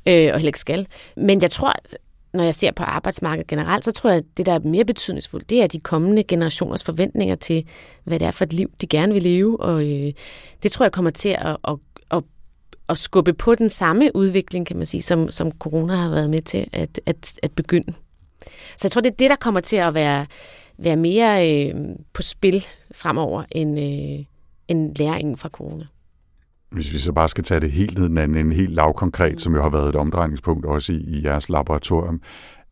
[0.05, 0.87] øh, og heller ikke skal.
[1.15, 1.73] Men jeg tror,
[2.33, 5.49] når jeg ser på arbejdsmarkedet generelt, så tror jeg, at det, der er mere betydningsfuldt,
[5.49, 7.65] det er de kommende generationers forventninger til,
[8.03, 9.59] hvad det er for et liv, de gerne vil leve.
[9.59, 10.13] Og øh,
[10.63, 11.75] det tror jeg kommer til at, at,
[12.11, 12.23] at,
[12.89, 16.41] at skubbe på den samme udvikling, kan man sige, som, som corona har været med
[16.41, 17.93] til at, at, at begynde.
[18.77, 20.25] Så jeg tror, det er det, der kommer til at være,
[20.83, 21.75] være mere øh,
[22.13, 22.65] på spil
[22.95, 24.25] fremover, end, øh,
[24.67, 25.85] end læringen fra corona.
[26.71, 29.39] Hvis vi så bare skal tage det helt ned den en helt lavkonkret, mm.
[29.39, 32.21] som jo har været et omdrejningspunkt også i, i jeres laboratorium,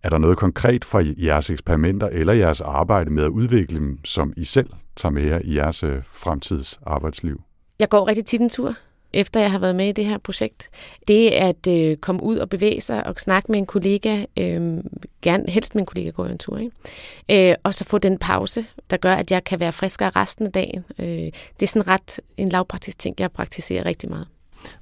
[0.04, 4.34] er der noget konkret fra jeres eksperimenter eller jeres arbejde med at udvikle dem, som
[4.38, 7.42] I selv tager med jer i jeres øh, fremtidsarbejdsliv?
[7.80, 8.76] Jeg går rigtig tit en tur
[9.14, 10.70] efter jeg har været med i det her projekt.
[11.08, 14.78] Det at øh, komme ud og bevæge sig og snakke med en kollega, øh,
[15.22, 17.50] gerne helst med en kollega går en tur, ikke?
[17.50, 20.52] Øh, og så få den pause, der gør, at jeg kan være friskere resten af
[20.52, 20.86] dagen.
[21.00, 24.28] Øh, det er sådan ret en lavpraktisk ting, jeg praktiserer rigtig meget.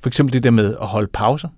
[0.02, 1.50] For eksempel det der med at holde pauser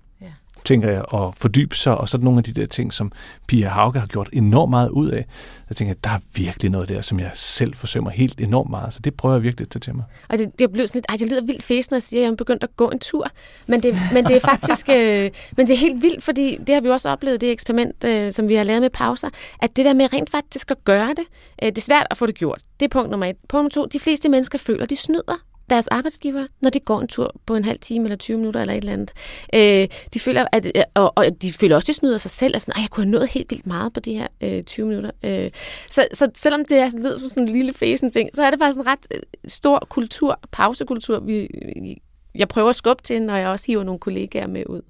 [0.64, 3.12] tænker jeg, at fordybe sig, og så nogle af de der ting, som
[3.46, 5.26] Pia Hauge har gjort enormt meget ud af.
[5.68, 8.94] Jeg tænker, at der er virkelig noget der, som jeg selv forsømmer helt enormt meget,
[8.94, 10.04] så det prøver jeg virkelig at tage til mig.
[10.28, 12.32] Og det, det blevet sådan lidt, ej, det lyder vildt fæsende at sige, at jeg
[12.32, 13.30] er begyndt at gå en tur,
[13.66, 16.82] men det, men det er faktisk, øh, men det er helt vildt, fordi det har
[16.82, 19.28] vi også oplevet, det eksperiment, øh, som vi har lavet med pauser,
[19.62, 21.24] at det der med rent faktisk at gøre det,
[21.62, 22.60] øh, det er svært at få det gjort.
[22.80, 23.36] Det er punkt nummer et.
[23.48, 27.08] Punkt nummer to, de fleste mennesker føler, de snyder deres arbejdsgiver, når de går en
[27.08, 29.12] tur på en halv time eller 20 minutter eller et eller andet.
[29.54, 32.54] Øh, de føler, at, øh, og, og de føler også, at de snyder sig selv,
[32.54, 35.10] og sådan, jeg kunne have nået helt vildt meget på de her øh, 20 minutter.
[35.24, 35.50] Øh,
[35.88, 38.58] så, så selvom det er lyder som sådan en lille fæsen ting, så er det
[38.58, 41.48] faktisk en ret øh, stor kultur, pausekultur, vi,
[42.34, 44.82] jeg prøver at skubbe til, når jeg også hiver nogle kollegaer med ud.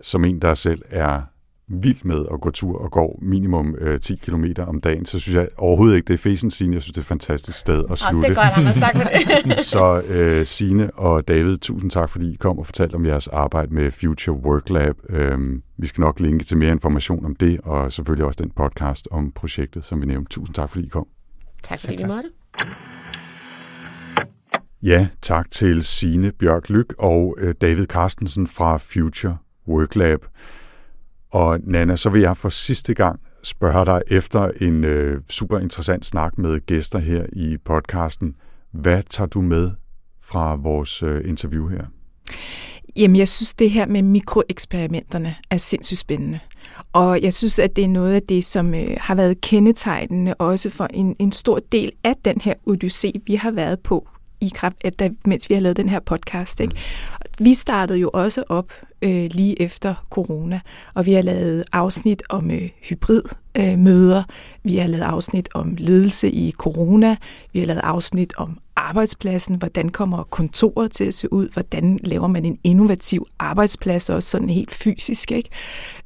[0.00, 1.22] Som en, der selv er
[1.68, 5.36] vild med at gå tur og går minimum øh, 10 km om dagen, så synes
[5.36, 6.74] jeg overhovedet ikke, det er fesen Signe.
[6.74, 8.28] Jeg synes, det er et fantastisk sted at slutte.
[8.28, 8.76] Ja, det er godt, Anders.
[8.76, 9.64] Tak for det.
[9.74, 13.74] så øh, Signe og David, tusind tak, fordi I kom og fortalte om jeres arbejde
[13.74, 14.96] med Future Work Lab.
[15.08, 19.08] Øhm, vi skal nok linke til mere information om det, og selvfølgelig også den podcast
[19.10, 20.30] om projektet, som vi nævnte.
[20.30, 21.06] Tusind tak, fordi I kom.
[21.62, 22.30] Tak fordi vi måtte.
[24.82, 29.36] Ja, tak til Sine Bjørk Lyk og øh, David Carstensen fra Future
[29.68, 30.20] Work Lab.
[31.36, 36.06] Og Nana, så vil jeg for sidste gang spørge dig efter en øh, super interessant
[36.06, 38.34] snak med gæster her i podcasten.
[38.72, 39.70] Hvad tager du med
[40.22, 41.84] fra vores øh, interview her?
[42.96, 46.38] Jamen, jeg synes, det her med mikroeksperimenterne er sindssygt spændende.
[46.92, 50.70] Og jeg synes, at det er noget af det, som øh, har været kendetegnende også
[50.70, 54.08] for en, en stor del af den her odyssé, vi har været på
[54.40, 56.60] i kraft, at da, mens vi har lavet den her podcast.
[56.60, 56.76] Ikke?
[57.38, 58.72] Vi startede jo også op
[59.02, 60.60] øh, lige efter corona,
[60.94, 64.24] og vi har lavet afsnit om øh, hybridmøder, øh,
[64.64, 67.16] vi har lavet afsnit om ledelse i corona,
[67.52, 72.26] vi har lavet afsnit om arbejdspladsen, hvordan kommer kontoret til at se ud, hvordan laver
[72.26, 75.32] man en innovativ arbejdsplads, også sådan helt fysisk.
[75.32, 75.50] Ikke?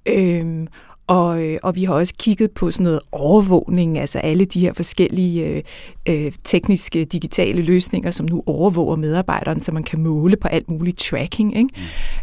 [0.06, 0.68] Øhm,
[1.10, 4.72] og, øh, og vi har også kigget på sådan noget overvågning, altså alle de her
[4.72, 5.62] forskellige øh,
[6.08, 10.98] øh, tekniske digitale løsninger, som nu overvåger medarbejderen, så man kan måle på alt muligt
[10.98, 11.56] tracking.
[11.56, 11.68] Ikke?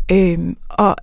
[0.10, 0.16] Mm.
[0.16, 0.96] Øhm, og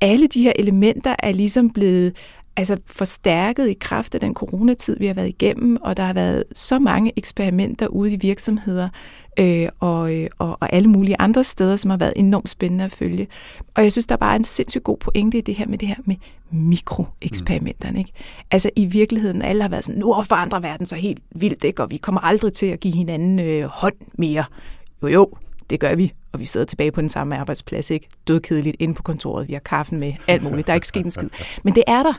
[0.00, 2.12] alle de her elementer er ligesom blevet
[2.56, 6.44] altså forstærket i kraft af den coronatid, vi har været igennem, og der har været
[6.54, 8.88] så mange eksperimenter ude i virksomheder
[9.38, 12.92] øh, og, øh, og, og alle mulige andre steder, som har været enormt spændende at
[12.92, 13.28] følge.
[13.74, 15.88] Og jeg synes, der er bare en sindssygt god pointe i det her med det
[15.88, 16.16] her med
[16.50, 17.98] mikroeksperimenterne.
[17.98, 18.12] Ikke?
[18.50, 21.82] Altså i virkeligheden, alle har været sådan, nu forandrer verden så helt vildt, ikke?
[21.82, 24.44] og vi kommer aldrig til at give hinanden øh, hånd mere.
[25.02, 25.30] Jo jo,
[25.70, 28.08] det gør vi, og vi sidder tilbage på den samme arbejdsplads, ikke?
[28.28, 31.10] Dødkedeligt inde på kontoret, vi har kaffen med, alt muligt, der er ikke sket en
[31.10, 31.28] skid.
[31.62, 32.14] Men det er der,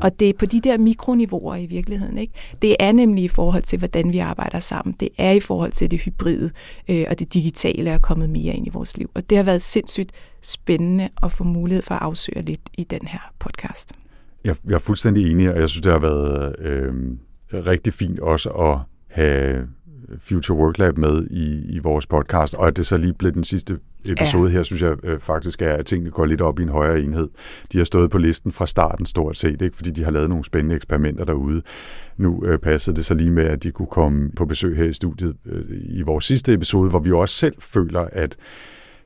[0.00, 2.32] og det er på de der mikroniveauer i virkeligheden, ikke?
[2.62, 4.96] Det er nemlig i forhold til, hvordan vi arbejder sammen.
[5.00, 6.50] Det er i forhold til det hybride,
[6.88, 9.10] øh, og det digitale er kommet mere ind i vores liv.
[9.14, 10.12] Og det har været sindssygt
[10.42, 13.92] spændende at få mulighed for at afsøge lidt i den her podcast.
[14.44, 16.94] Jeg, jeg er fuldstændig enig, og jeg synes, det har været øh,
[17.52, 18.78] rigtig fint også at
[19.10, 19.68] have
[20.20, 23.44] Future Work Lab med i, i vores podcast, og at det så lige blev den
[23.44, 23.78] sidste
[24.08, 24.56] episode ja.
[24.56, 27.28] her, synes jeg øh, faktisk er, at tingene går lidt op i en højere enhed.
[27.72, 29.76] De har stået på listen fra starten stort set, ikke?
[29.76, 31.62] fordi de har lavet nogle spændende eksperimenter derude.
[32.16, 34.92] Nu øh, passede det så lige med, at de kunne komme på besøg her i
[34.92, 38.36] studiet øh, i vores sidste episode, hvor vi også selv føler, at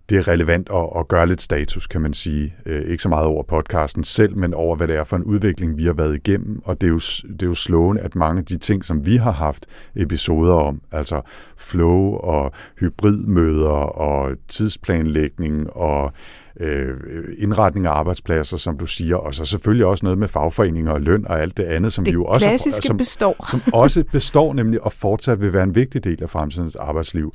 [0.08, 2.54] det er relevant at, at gøre lidt status, kan man sige.
[2.66, 5.76] Øh, ikke så meget over podcasten selv, men over, hvad det er for en udvikling,
[5.76, 6.60] vi har været igennem.
[6.64, 6.98] Og det er, jo,
[7.32, 10.80] det er jo slående, at mange af de ting, som vi har haft episoder om,
[10.92, 11.20] altså
[11.56, 16.12] flow og hybridmøder og tidsplanlægning og
[16.60, 16.94] øh,
[17.38, 21.26] indretning af arbejdspladser, som du siger, og så selvfølgelig også noget med fagforeninger og løn
[21.26, 23.46] og alt det andet, som det vi jo også som, består.
[23.50, 27.34] som også består nemlig og fortsat vil være en vigtig del af fremtidens arbejdsliv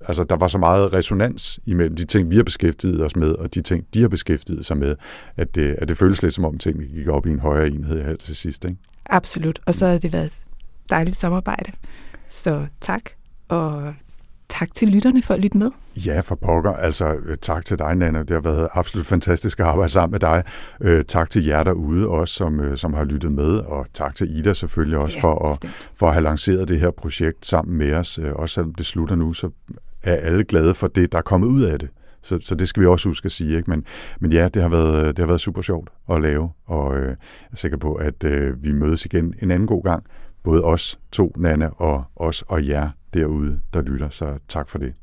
[0.00, 3.54] altså, der var så meget resonans imellem de ting, vi har beskæftiget os med, og
[3.54, 4.96] de ting, de har beskæftiget sig med,
[5.36, 8.02] at det, at det føles lidt som om tingene gik op i en højere enhed
[8.02, 8.64] her til sidst.
[8.64, 8.76] Ikke?
[9.06, 10.40] Absolut, og så har det været et
[10.90, 11.72] dejligt samarbejde.
[12.28, 13.02] Så tak,
[13.48, 13.94] og
[14.48, 15.70] tak til lytterne for at lytte med.
[15.96, 16.72] Ja, for pokker.
[16.72, 18.18] Altså, tak til dig, Nana.
[18.18, 20.44] Det har været absolut fantastisk at arbejde sammen med dig.
[20.80, 24.38] Øh, tak til jer derude også, som, øh, som har lyttet med, og tak til
[24.38, 27.92] Ida selvfølgelig også ja, for, at, for at have lanceret det her projekt sammen med
[27.92, 28.18] os.
[28.18, 29.50] Øh, også selvom det slutter nu, så
[30.02, 31.88] er alle glade for det, der er kommet ud af det.
[32.22, 33.56] Så, så det skal vi også huske at sige.
[33.56, 33.70] Ikke?
[33.70, 33.84] Men,
[34.20, 37.16] men ja, det har, været, det har været super sjovt at lave, og øh, jeg
[37.52, 40.04] er sikker på, at øh, vi mødes igen en anden god gang.
[40.42, 44.08] Både os to, Nana, og os og jer derude, der lytter.
[44.10, 44.94] Så tak for det.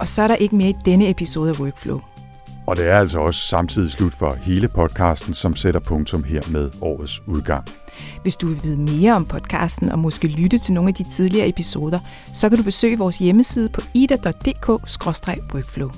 [0.00, 2.00] Og så er der ikke mere i denne episode af Workflow.
[2.66, 6.70] Og det er altså også samtidig slut for hele podcasten, som sætter punktum her med
[6.80, 7.64] årets udgang.
[8.22, 11.48] Hvis du vil vide mere om podcasten og måske lytte til nogle af de tidligere
[11.48, 11.98] episoder,
[12.34, 15.90] så kan du besøge vores hjemmeside på ida.dk-workflow.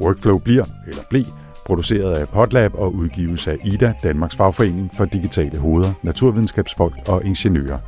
[0.00, 1.24] Workflow bliver, eller blev,
[1.66, 7.78] produceret af Podlab og udgives af IDA, Danmarks Fagforening for Digitale Hoveder, Naturvidenskabsfolk og Ingeniører.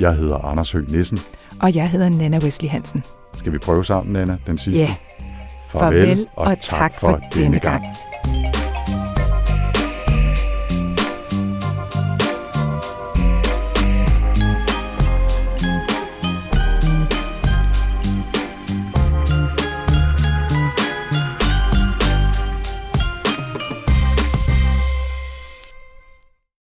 [0.00, 1.18] Jeg hedder Anders Høgh Nissen.
[1.60, 3.04] Og jeg hedder Nana Wesley Hansen.
[3.36, 4.84] Skal vi prøve sammen, Nana, den sidste?
[4.84, 4.94] Ja.
[5.68, 7.82] Farvel, Farvel og, og tak, tak for, for denne gang.
[7.82, 8.54] gang.